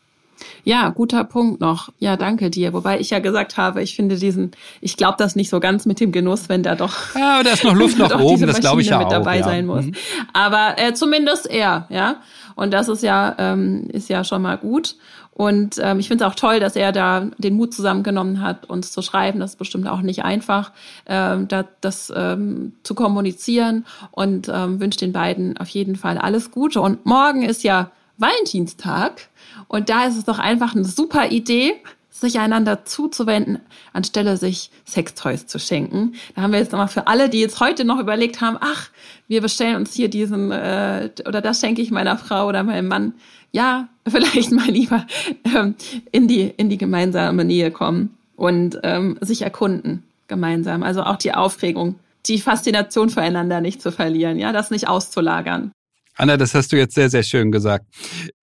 Ja, 0.65 0.91
guter 0.91 1.25
Punkt 1.25 1.61
noch. 1.61 1.89
Ja, 1.99 2.17
danke 2.17 2.49
dir. 2.51 2.73
Wobei 2.73 3.01
ich 3.01 3.11
ja 3.11 3.19
gesagt 3.19 3.57
habe, 3.57 3.83
ich 3.83 3.97
finde 3.97 4.17
diesen, 4.17 4.53
ich 4.81 4.97
glaube 4.97 5.17
das 5.19 5.35
nicht 5.35 5.51
so 5.51 5.59
ganz 5.59 5.87
mit 5.87 5.99
dem 5.99 6.13
Genuss, 6.13 6.49
wenn 6.49 6.63
da 6.63 6.77
doch. 6.77 7.15
Ja, 7.17 7.43
da 7.43 7.51
ist 7.51 7.65
noch 7.65 7.75
Luft 7.75 7.99
nach 7.99 8.19
oben, 8.21 8.47
das 8.47 8.61
glaube 8.61 8.81
ich 8.81 8.89
ja 8.89 8.99
mit 8.99 9.09
auch. 9.09 9.13
dabei 9.13 9.39
ja. 9.39 9.45
sein 9.45 9.67
muss. 9.67 9.87
Mhm. 9.87 9.95
Aber 10.33 10.77
äh, 10.79 10.95
zumindest 10.95 11.51
er, 11.51 11.87
ja. 11.91 12.17
Und 12.55 12.73
das 12.73 12.89
ist 12.89 13.03
ja, 13.03 13.35
ähm, 13.39 13.89
ist 13.93 14.09
ja 14.09 14.25
schon 14.25 14.43
mal 14.43 14.57
gut. 14.57 14.97
Und 15.35 15.81
ähm, 15.83 15.99
ich 15.99 16.09
finde 16.09 16.25
es 16.25 16.31
auch 16.31 16.35
toll, 16.35 16.61
dass 16.61 16.77
er 16.77 16.93
da 16.93 17.31
den 17.39 17.55
Mut 17.55 17.73
zusammengenommen 17.73 18.43
hat, 18.43 18.69
uns 18.69 18.93
zu 18.93 19.01
schreiben. 19.01 19.41
Das 19.41 19.53
ist 19.53 19.59
bestimmt 19.59 19.89
auch 19.89 20.03
nicht 20.03 20.25
einfach, 20.25 20.73
ähm, 21.07 21.49
da, 21.49 21.65
das 21.81 22.13
ähm, 22.15 22.75
zu 22.83 22.95
kommunizieren 22.95 23.87
und 24.11 24.51
ähm, 24.53 24.79
wünsche 24.79 24.99
den 24.99 25.13
beiden 25.13 25.57
auf 25.57 25.69
jeden 25.69 25.97
Fall 25.97 26.19
alles 26.19 26.51
Gute. 26.51 26.83
Und 26.83 27.07
morgen 27.07 27.43
ist 27.43 27.65
ja 27.65 27.91
Valentinstag 28.19 29.29
und 29.69 29.89
da 29.89 30.05
ist 30.07 30.17
es 30.17 30.25
doch 30.25 30.39
einfach 30.39 30.75
eine 30.75 30.85
super 30.85 31.31
Idee, 31.31 31.75
sich 32.11 32.39
einander 32.39 32.85
zuzuwenden, 32.85 33.59
anstelle 33.93 34.37
sich 34.37 34.71
Sextoys 34.87 35.47
zu 35.47 35.59
schenken. 35.59 36.15
Da 36.35 36.43
haben 36.43 36.53
wir 36.53 36.61
jetzt 36.61 36.73
nochmal 36.73 36.89
für 36.89 37.07
alle, 37.07 37.29
die 37.29 37.41
jetzt 37.41 37.61
heute 37.61 37.85
noch 37.85 37.99
überlegt 37.99 38.41
haben, 38.41 38.57
ach, 38.61 38.89
wir 39.29 39.43
bestellen 39.43 39.77
uns 39.77 39.93
hier 39.95 40.09
diesen 40.09 40.51
äh, 40.51 41.11
oder 41.27 41.41
das 41.41 41.61
schenke 41.61 41.83
ich 41.83 41.91
meiner 41.91 42.17
Frau 42.17 42.49
oder 42.49 42.63
meinem 42.63 42.89
Mann. 42.89 43.15
Ja, 43.51 43.89
vielleicht 44.09 44.53
mal 44.53 44.69
lieber 44.69 45.07
ähm, 45.45 45.75
in 46.11 46.29
die 46.29 46.53
in 46.57 46.71
die 46.71 46.79
gemeinsame 46.79 47.45
Nähe 47.45 47.71
kommen 47.71 48.17
und 48.37 48.79
ähm, 48.83 49.19
sich 49.21 49.43
erkunden 49.43 50.05
gemeinsam. 50.29 50.83
Also 50.83 51.03
auch 51.03 51.17
die 51.17 51.35
Aufregung, 51.35 51.97
die 52.27 52.39
Faszination 52.39 53.11
füreinander 53.11 53.61
nicht 53.61 53.83
zu 53.83 53.93
verlieren, 53.93 54.39
ja, 54.39 54.53
das 54.53 54.71
nicht 54.71 54.89
auszulagern. 54.89 55.73
Anna, 56.15 56.37
das 56.37 56.55
hast 56.55 56.73
du 56.73 56.77
jetzt 56.77 56.95
sehr, 56.95 57.09
sehr 57.09 57.23
schön 57.23 57.51
gesagt. 57.53 57.87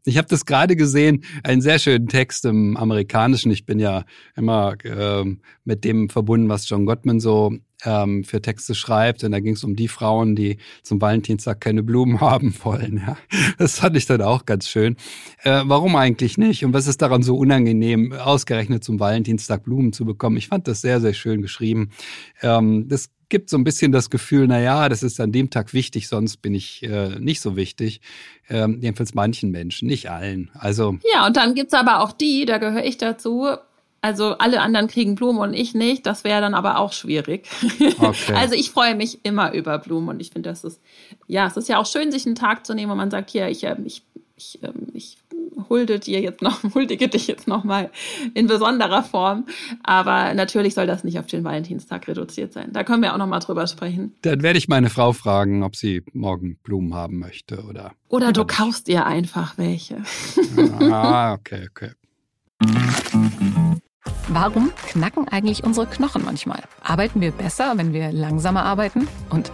Ich 0.03 0.17
habe 0.17 0.27
das 0.27 0.45
gerade 0.45 0.75
gesehen, 0.75 1.23
einen 1.43 1.61
sehr 1.61 1.77
schönen 1.77 2.07
Text 2.07 2.45
im 2.45 2.75
Amerikanischen. 2.75 3.51
Ich 3.51 3.65
bin 3.65 3.77
ja 3.77 4.05
immer 4.35 4.73
ähm, 4.83 5.41
mit 5.65 5.83
dem 5.83 6.09
verbunden, 6.09 6.49
was 6.49 6.67
John 6.67 6.85
Gottman 6.87 7.19
so 7.19 7.53
ähm, 7.83 8.23
für 8.23 8.41
Texte 8.41 8.73
schreibt. 8.73 9.23
Und 9.23 9.31
da 9.31 9.39
ging 9.39 9.53
es 9.53 9.63
um 9.63 9.75
die 9.75 9.87
Frauen, 9.87 10.35
die 10.35 10.57
zum 10.81 10.99
Valentinstag 10.99 11.61
keine 11.61 11.83
Blumen 11.83 12.19
haben 12.21 12.55
wollen. 12.63 13.03
Ja. 13.05 13.17
Das 13.59 13.79
fand 13.79 13.95
ich 13.97 14.07
dann 14.07 14.23
auch 14.23 14.45
ganz 14.45 14.67
schön. 14.67 14.95
Äh, 15.43 15.61
warum 15.65 15.95
eigentlich 15.95 16.37
nicht? 16.39 16.65
Und 16.65 16.73
was 16.73 16.87
ist 16.87 17.03
daran 17.03 17.21
so 17.21 17.37
unangenehm, 17.37 18.13
ausgerechnet 18.13 18.83
zum 18.83 18.99
Valentinstag 18.99 19.63
Blumen 19.63 19.93
zu 19.93 20.05
bekommen? 20.05 20.37
Ich 20.37 20.47
fand 20.47 20.67
das 20.67 20.81
sehr, 20.81 21.01
sehr 21.01 21.13
schön 21.13 21.43
geschrieben. 21.43 21.89
Ähm, 22.41 22.87
das 22.87 23.09
gibt 23.29 23.49
so 23.49 23.57
ein 23.57 23.63
bisschen 23.63 23.91
das 23.91 24.09
Gefühl, 24.09 24.47
na 24.47 24.59
ja, 24.59 24.89
das 24.89 25.03
ist 25.03 25.19
an 25.19 25.31
dem 25.31 25.49
Tag 25.49 25.73
wichtig, 25.73 26.07
sonst 26.07 26.37
bin 26.37 26.53
ich 26.53 26.83
äh, 26.83 27.19
nicht 27.19 27.41
so 27.41 27.55
wichtig. 27.55 28.01
Ähm, 28.49 28.79
jedenfalls 28.81 29.13
manchen 29.13 29.51
Menschen, 29.51 29.87
nicht 29.87 30.09
allen. 30.09 30.49
Also 30.53 30.97
ja, 31.13 31.25
und 31.25 31.37
dann 31.37 31.53
gibt's 31.53 31.73
aber 31.73 32.01
auch 32.01 32.11
die, 32.11 32.45
da 32.45 32.57
gehöre 32.57 32.83
ich 32.83 32.97
dazu. 32.97 33.47
Also 34.01 34.37
alle 34.37 34.61
anderen 34.61 34.87
kriegen 34.87 35.15
Blumen 35.15 35.39
und 35.39 35.53
ich 35.53 35.73
nicht. 35.73 36.05
Das 36.05 36.23
wäre 36.23 36.41
dann 36.41 36.53
aber 36.53 36.79
auch 36.79 36.93
schwierig. 36.93 37.47
Okay. 37.99 38.33
Also 38.33 38.55
ich 38.55 38.71
freue 38.71 38.95
mich 38.95 39.19
immer 39.23 39.53
über 39.53 39.77
Blumen 39.77 40.09
und 40.09 40.21
ich 40.21 40.31
finde, 40.31 40.49
das 40.49 40.63
ist 40.63 40.79
ja, 41.27 41.47
es 41.47 41.57
ist 41.57 41.67
ja 41.67 41.77
auch 41.77 41.85
schön, 41.85 42.11
sich 42.11 42.25
einen 42.25 42.35
Tag 42.35 42.65
zu 42.65 42.73
nehmen, 42.73 42.91
wo 42.91 42.95
man 42.95 43.11
sagt, 43.11 43.29
hier, 43.29 43.49
ich, 43.49 43.63
äh, 43.65 43.75
ich, 43.83 44.03
ich, 44.37 44.59
ähm, 44.63 44.87
ich 44.93 45.17
hulde 45.69 45.99
dir 45.99 46.21
jetzt 46.21 46.41
noch, 46.41 46.63
huldige 46.75 47.07
dich 47.07 47.27
jetzt 47.27 47.47
noch 47.47 47.63
mal 47.63 47.89
in 48.33 48.47
besonderer 48.47 49.03
Form. 49.03 49.45
Aber 49.83 50.33
natürlich 50.33 50.73
soll 50.73 50.87
das 50.87 51.03
nicht 51.03 51.19
auf 51.19 51.27
den 51.27 51.43
Valentinstag 51.43 52.07
reduziert 52.07 52.53
sein. 52.53 52.71
Da 52.73 52.83
können 52.83 53.01
wir 53.01 53.13
auch 53.13 53.17
noch 53.17 53.27
mal 53.27 53.39
drüber 53.39 53.67
sprechen. 53.67 54.15
Dann 54.21 54.41
werde 54.41 54.57
ich 54.57 54.67
meine 54.67 54.89
Frau 54.89 55.13
fragen, 55.13 55.63
ob 55.63 55.75
sie 55.75 56.03
morgen 56.13 56.57
Blumen 56.63 56.93
haben 56.93 57.19
möchte 57.19 57.63
oder. 57.63 57.93
Oder 58.07 58.31
du 58.31 58.45
kaufst 58.45 58.87
ihr 58.89 59.05
einfach 59.05 59.57
welche. 59.57 60.03
Ah, 60.79 61.33
okay, 61.39 61.67
okay. 61.69 61.91
Warum 64.27 64.71
knacken 64.87 65.27
eigentlich 65.27 65.63
unsere 65.63 65.87
Knochen 65.87 66.23
manchmal? 66.23 66.61
Arbeiten 66.83 67.21
wir 67.21 67.31
besser, 67.31 67.73
wenn 67.77 67.93
wir 67.93 68.11
langsamer 68.11 68.63
arbeiten? 68.63 69.07
Und 69.29 69.51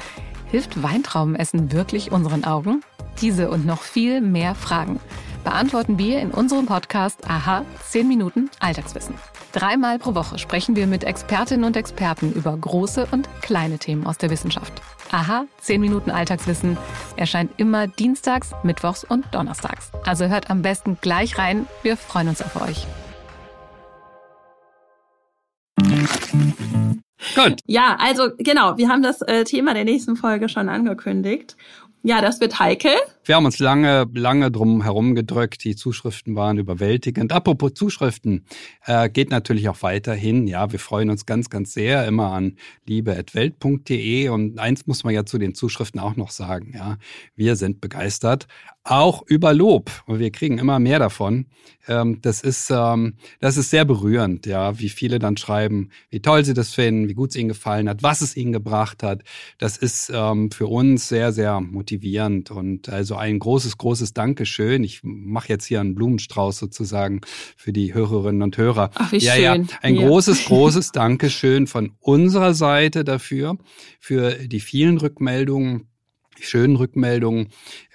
hilft 0.47 0.81
Weintraubenessen 0.81 1.71
wirklich 1.71 2.11
unseren 2.11 2.43
Augen? 2.43 2.81
Diese 3.21 3.49
und 3.49 3.65
noch 3.65 3.81
viel 3.81 4.19
mehr 4.19 4.53
Fragen 4.55 4.99
beantworten 5.45 5.97
wir 5.97 6.19
in 6.19 6.31
unserem 6.31 6.65
Podcast 6.65 7.29
Aha 7.29 7.63
10 7.87 8.07
Minuten 8.09 8.49
Alltagswissen. 8.59 9.15
Dreimal 9.53 9.99
pro 9.99 10.13
Woche 10.15 10.37
sprechen 10.37 10.75
wir 10.75 10.87
mit 10.87 11.05
Expertinnen 11.05 11.63
und 11.63 11.77
Experten 11.77 12.33
über 12.33 12.57
große 12.57 13.07
und 13.11 13.29
kleine 13.41 13.77
Themen 13.77 14.05
aus 14.05 14.17
der 14.17 14.29
Wissenschaft. 14.29 14.81
Aha 15.11 15.45
10 15.61 15.79
Minuten 15.79 16.11
Alltagswissen 16.11 16.77
erscheint 17.15 17.51
immer 17.55 17.87
dienstags, 17.87 18.51
mittwochs 18.63 19.05
und 19.05 19.23
donnerstags. 19.33 19.91
Also 20.05 20.25
hört 20.25 20.49
am 20.49 20.61
besten 20.61 20.97
gleich 20.99 21.37
rein. 21.37 21.67
Wir 21.83 21.95
freuen 21.95 22.27
uns 22.27 22.41
auf 22.41 22.61
euch. 22.61 22.85
Gut. 27.35 27.59
Ja, 27.65 27.97
also 27.99 28.29
genau, 28.37 28.77
wir 28.77 28.89
haben 28.89 29.01
das 29.01 29.21
äh, 29.21 29.43
Thema 29.43 29.73
der 29.73 29.85
nächsten 29.85 30.15
Folge 30.15 30.49
schon 30.49 30.69
angekündigt. 30.69 31.55
Ja, 32.07 32.21
das 32.21 32.39
wird 32.39 32.59
heikel. 32.59 32.91
Wir 33.23 33.33
haben 33.33 33.45
uns 33.45 33.57
lange, 33.57 34.05
lange 34.13 34.51
drum 34.51 34.83
herum 34.83 35.15
gedrückt. 35.15 35.63
Die 35.63 35.75
Zuschriften 35.75 36.35
waren 36.35 36.59
überwältigend. 36.59 37.31
Apropos 37.31 37.73
Zuschriften, 37.73 38.45
äh, 38.85 39.09
geht 39.09 39.31
natürlich 39.31 39.67
auch 39.69 39.81
weiterhin. 39.81 40.45
Ja, 40.45 40.71
wir 40.71 40.77
freuen 40.77 41.09
uns 41.09 41.25
ganz, 41.25 41.49
ganz 41.49 41.73
sehr 41.73 42.05
immer 42.05 42.31
an 42.31 42.57
liebe.welt.de. 42.85 44.29
Und 44.29 44.59
eins 44.59 44.85
muss 44.85 45.03
man 45.03 45.15
ja 45.15 45.25
zu 45.25 45.39
den 45.39 45.55
Zuschriften 45.55 45.99
auch 45.99 46.15
noch 46.15 46.29
sagen. 46.29 46.73
Ja, 46.75 46.97
wir 47.35 47.55
sind 47.55 47.81
begeistert. 47.81 48.45
Auch 48.83 49.23
über 49.25 49.55
Lob. 49.55 49.89
Und 50.05 50.19
wir 50.19 50.29
kriegen 50.29 50.59
immer 50.59 50.77
mehr 50.77 50.99
davon. 50.99 51.47
Ähm, 51.87 52.19
das 52.21 52.41
ist, 52.41 52.69
ähm, 52.69 53.15
das 53.39 53.57
ist 53.57 53.71
sehr 53.71 53.83
berührend. 53.83 54.45
Ja, 54.45 54.77
wie 54.79 54.89
viele 54.89 55.17
dann 55.17 55.37
schreiben, 55.37 55.89
wie 56.11 56.19
toll 56.19 56.45
sie 56.45 56.53
das 56.53 56.75
finden, 56.75 57.09
wie 57.09 57.15
gut 57.15 57.31
es 57.31 57.35
ihnen 57.35 57.49
gefallen 57.49 57.89
hat, 57.89 58.03
was 58.03 58.21
es 58.21 58.37
ihnen 58.37 58.53
gebracht 58.53 59.01
hat. 59.01 59.23
Das 59.57 59.77
ist 59.77 60.11
ähm, 60.13 60.51
für 60.51 60.67
uns 60.67 61.07
sehr, 61.07 61.33
sehr 61.33 61.59
motivierend 61.59 61.94
und 62.51 62.89
also 62.89 63.05
also 63.05 63.17
ein 63.17 63.39
großes, 63.39 63.77
großes 63.77 64.13
Dankeschön. 64.13 64.83
Ich 64.83 65.01
mache 65.03 65.49
jetzt 65.49 65.65
hier 65.65 65.79
einen 65.79 65.95
Blumenstrauß 65.95 66.57
sozusagen 66.57 67.21
für 67.55 67.71
die 67.71 67.93
Hörerinnen 67.93 68.41
und 68.41 68.57
Hörer. 68.57 68.89
Ach, 68.95 69.11
wie 69.11 69.17
ja, 69.17 69.33
schön. 69.33 69.43
Ja, 69.43 69.77
ein 69.81 69.95
ja. 69.95 70.07
großes, 70.07 70.45
großes 70.47 70.91
Dankeschön 70.91 71.67
von 71.67 71.91
unserer 71.99 72.53
Seite 72.53 73.03
dafür, 73.03 73.57
für 73.99 74.31
die 74.47 74.59
vielen 74.59 74.97
Rückmeldungen 74.97 75.87
schönen 76.41 76.75
Rückmeldungen. 76.75 77.47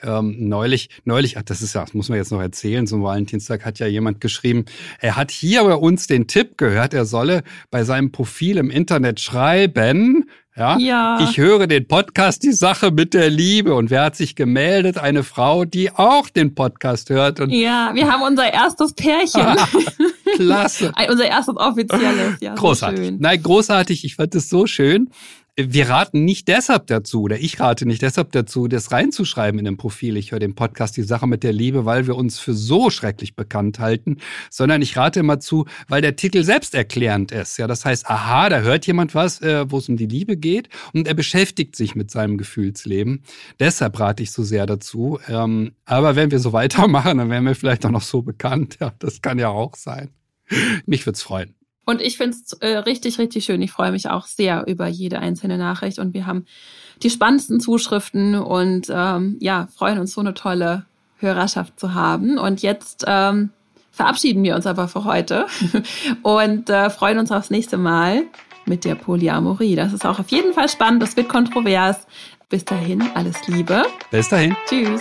Ähm, 0.02 0.48
neulich, 0.48 0.88
neulich, 1.04 1.36
ach, 1.36 1.42
das 1.42 1.60
ist 1.60 1.74
ja, 1.74 1.82
das 1.82 1.92
muss 1.92 2.08
man 2.08 2.16
jetzt 2.16 2.32
noch 2.32 2.40
erzählen, 2.40 2.86
zum 2.86 3.02
Valentinstag 3.02 3.66
hat 3.66 3.78
ja 3.78 3.86
jemand 3.86 4.22
geschrieben, 4.22 4.64
er 4.98 5.16
hat 5.16 5.30
hier 5.30 5.62
bei 5.62 5.74
uns 5.74 6.06
den 6.06 6.26
Tipp 6.26 6.56
gehört, 6.56 6.94
er 6.94 7.04
solle 7.04 7.42
bei 7.70 7.84
seinem 7.84 8.12
Profil 8.12 8.56
im 8.56 8.70
Internet 8.70 9.20
schreiben, 9.20 10.30
Ja? 10.60 10.76
Ja. 10.78 11.18
Ich 11.22 11.38
höre 11.38 11.66
den 11.66 11.88
Podcast 11.88 12.42
Die 12.42 12.52
Sache 12.52 12.90
mit 12.90 13.14
der 13.14 13.30
Liebe. 13.30 13.74
Und 13.74 13.88
wer 13.88 14.02
hat 14.04 14.14
sich 14.16 14.34
gemeldet? 14.36 14.98
Eine 14.98 15.22
Frau, 15.24 15.64
die 15.64 15.90
auch 15.90 16.28
den 16.28 16.54
Podcast 16.54 17.08
hört. 17.08 17.40
Und 17.40 17.48
Ja, 17.48 17.92
wir 17.94 18.12
haben 18.12 18.20
unser 18.20 18.52
erstes 18.52 18.92
Pärchen. 18.92 19.40
klasse. 20.36 20.92
Ein- 20.96 21.10
unser 21.10 21.24
erstes 21.26 21.56
offizielles. 21.56 22.34
Ja, 22.40 22.54
so 22.56 22.60
Großartig. 22.60 22.98
schön. 23.06 23.16
Nein, 23.20 23.42
großartig. 23.42 24.04
Ich 24.04 24.16
fand 24.16 24.34
es 24.34 24.50
so 24.50 24.66
schön. 24.66 25.08
Wir 25.68 25.88
raten 25.88 26.24
nicht 26.24 26.48
deshalb 26.48 26.86
dazu, 26.86 27.22
oder 27.22 27.38
ich 27.38 27.60
rate 27.60 27.86
nicht 27.86 28.02
deshalb 28.02 28.32
dazu, 28.32 28.68
das 28.68 28.92
reinzuschreiben 28.92 29.58
in 29.58 29.64
dem 29.64 29.76
Profil. 29.76 30.16
Ich 30.16 30.32
höre 30.32 30.38
den 30.38 30.54
Podcast 30.54 30.96
Die 30.96 31.02
Sache 31.02 31.26
mit 31.26 31.42
der 31.42 31.52
Liebe, 31.52 31.84
weil 31.84 32.06
wir 32.06 32.16
uns 32.16 32.38
für 32.38 32.54
so 32.54 32.90
schrecklich 32.90 33.36
bekannt 33.36 33.78
halten, 33.78 34.18
sondern 34.48 34.80
ich 34.82 34.96
rate 34.96 35.20
immer 35.20 35.40
zu, 35.40 35.66
weil 35.88 36.02
der 36.02 36.16
Titel 36.16 36.44
selbsterklärend 36.44 37.32
ist. 37.32 37.58
Ja, 37.58 37.66
das 37.66 37.84
heißt, 37.84 38.08
aha, 38.08 38.48
da 38.48 38.60
hört 38.60 38.86
jemand 38.86 39.14
was, 39.14 39.40
äh, 39.42 39.70
wo 39.70 39.78
es 39.78 39.88
um 39.88 39.96
die 39.96 40.06
Liebe 40.06 40.36
geht 40.36 40.68
und 40.92 41.06
er 41.06 41.14
beschäftigt 41.14 41.76
sich 41.76 41.94
mit 41.94 42.10
seinem 42.10 42.38
Gefühlsleben. 42.38 43.22
Deshalb 43.58 43.98
rate 44.00 44.22
ich 44.22 44.32
so 44.32 44.42
sehr 44.42 44.66
dazu. 44.66 45.18
Ähm, 45.28 45.72
aber 45.84 46.16
wenn 46.16 46.30
wir 46.30 46.38
so 46.38 46.52
weitermachen, 46.54 47.18
dann 47.18 47.30
wären 47.30 47.44
wir 47.44 47.54
vielleicht 47.54 47.84
auch 47.84 47.90
noch 47.90 48.02
so 48.02 48.22
bekannt. 48.22 48.78
Ja, 48.80 48.92
das 48.98 49.20
kann 49.20 49.38
ja 49.38 49.48
auch 49.48 49.76
sein. 49.76 50.10
Mich 50.86 51.06
würde 51.06 51.16
es 51.16 51.22
freuen. 51.22 51.54
Und 51.90 52.00
ich 52.00 52.16
finde 52.16 52.36
es 52.36 52.52
äh, 52.60 52.78
richtig, 52.78 53.18
richtig 53.18 53.44
schön. 53.44 53.60
Ich 53.62 53.72
freue 53.72 53.90
mich 53.90 54.08
auch 54.08 54.26
sehr 54.26 54.64
über 54.68 54.86
jede 54.86 55.18
einzelne 55.18 55.58
Nachricht. 55.58 55.98
Und 55.98 56.14
wir 56.14 56.24
haben 56.24 56.46
die 57.02 57.10
spannendsten 57.10 57.58
Zuschriften 57.58 58.36
und 58.36 58.86
ähm, 58.90 59.36
ja, 59.40 59.66
freuen 59.76 59.98
uns, 59.98 60.12
so 60.12 60.20
eine 60.20 60.34
tolle 60.34 60.86
Hörerschaft 61.16 61.80
zu 61.80 61.92
haben. 61.92 62.38
Und 62.38 62.62
jetzt 62.62 63.04
ähm, 63.08 63.50
verabschieden 63.90 64.44
wir 64.44 64.54
uns 64.54 64.66
aber 64.66 64.86
für 64.86 65.02
heute 65.02 65.46
und 66.22 66.70
äh, 66.70 66.90
freuen 66.90 67.18
uns 67.18 67.32
aufs 67.32 67.50
nächste 67.50 67.76
Mal 67.76 68.22
mit 68.66 68.84
der 68.84 68.94
Polyamorie. 68.94 69.74
Das 69.74 69.92
ist 69.92 70.06
auch 70.06 70.20
auf 70.20 70.28
jeden 70.28 70.52
Fall 70.52 70.68
spannend. 70.68 71.02
Das 71.02 71.16
wird 71.16 71.28
kontrovers. 71.28 72.06
Bis 72.48 72.64
dahin, 72.64 73.02
alles 73.14 73.48
Liebe. 73.48 73.82
Bis 74.12 74.28
dahin. 74.28 74.54
Tschüss. 74.68 75.00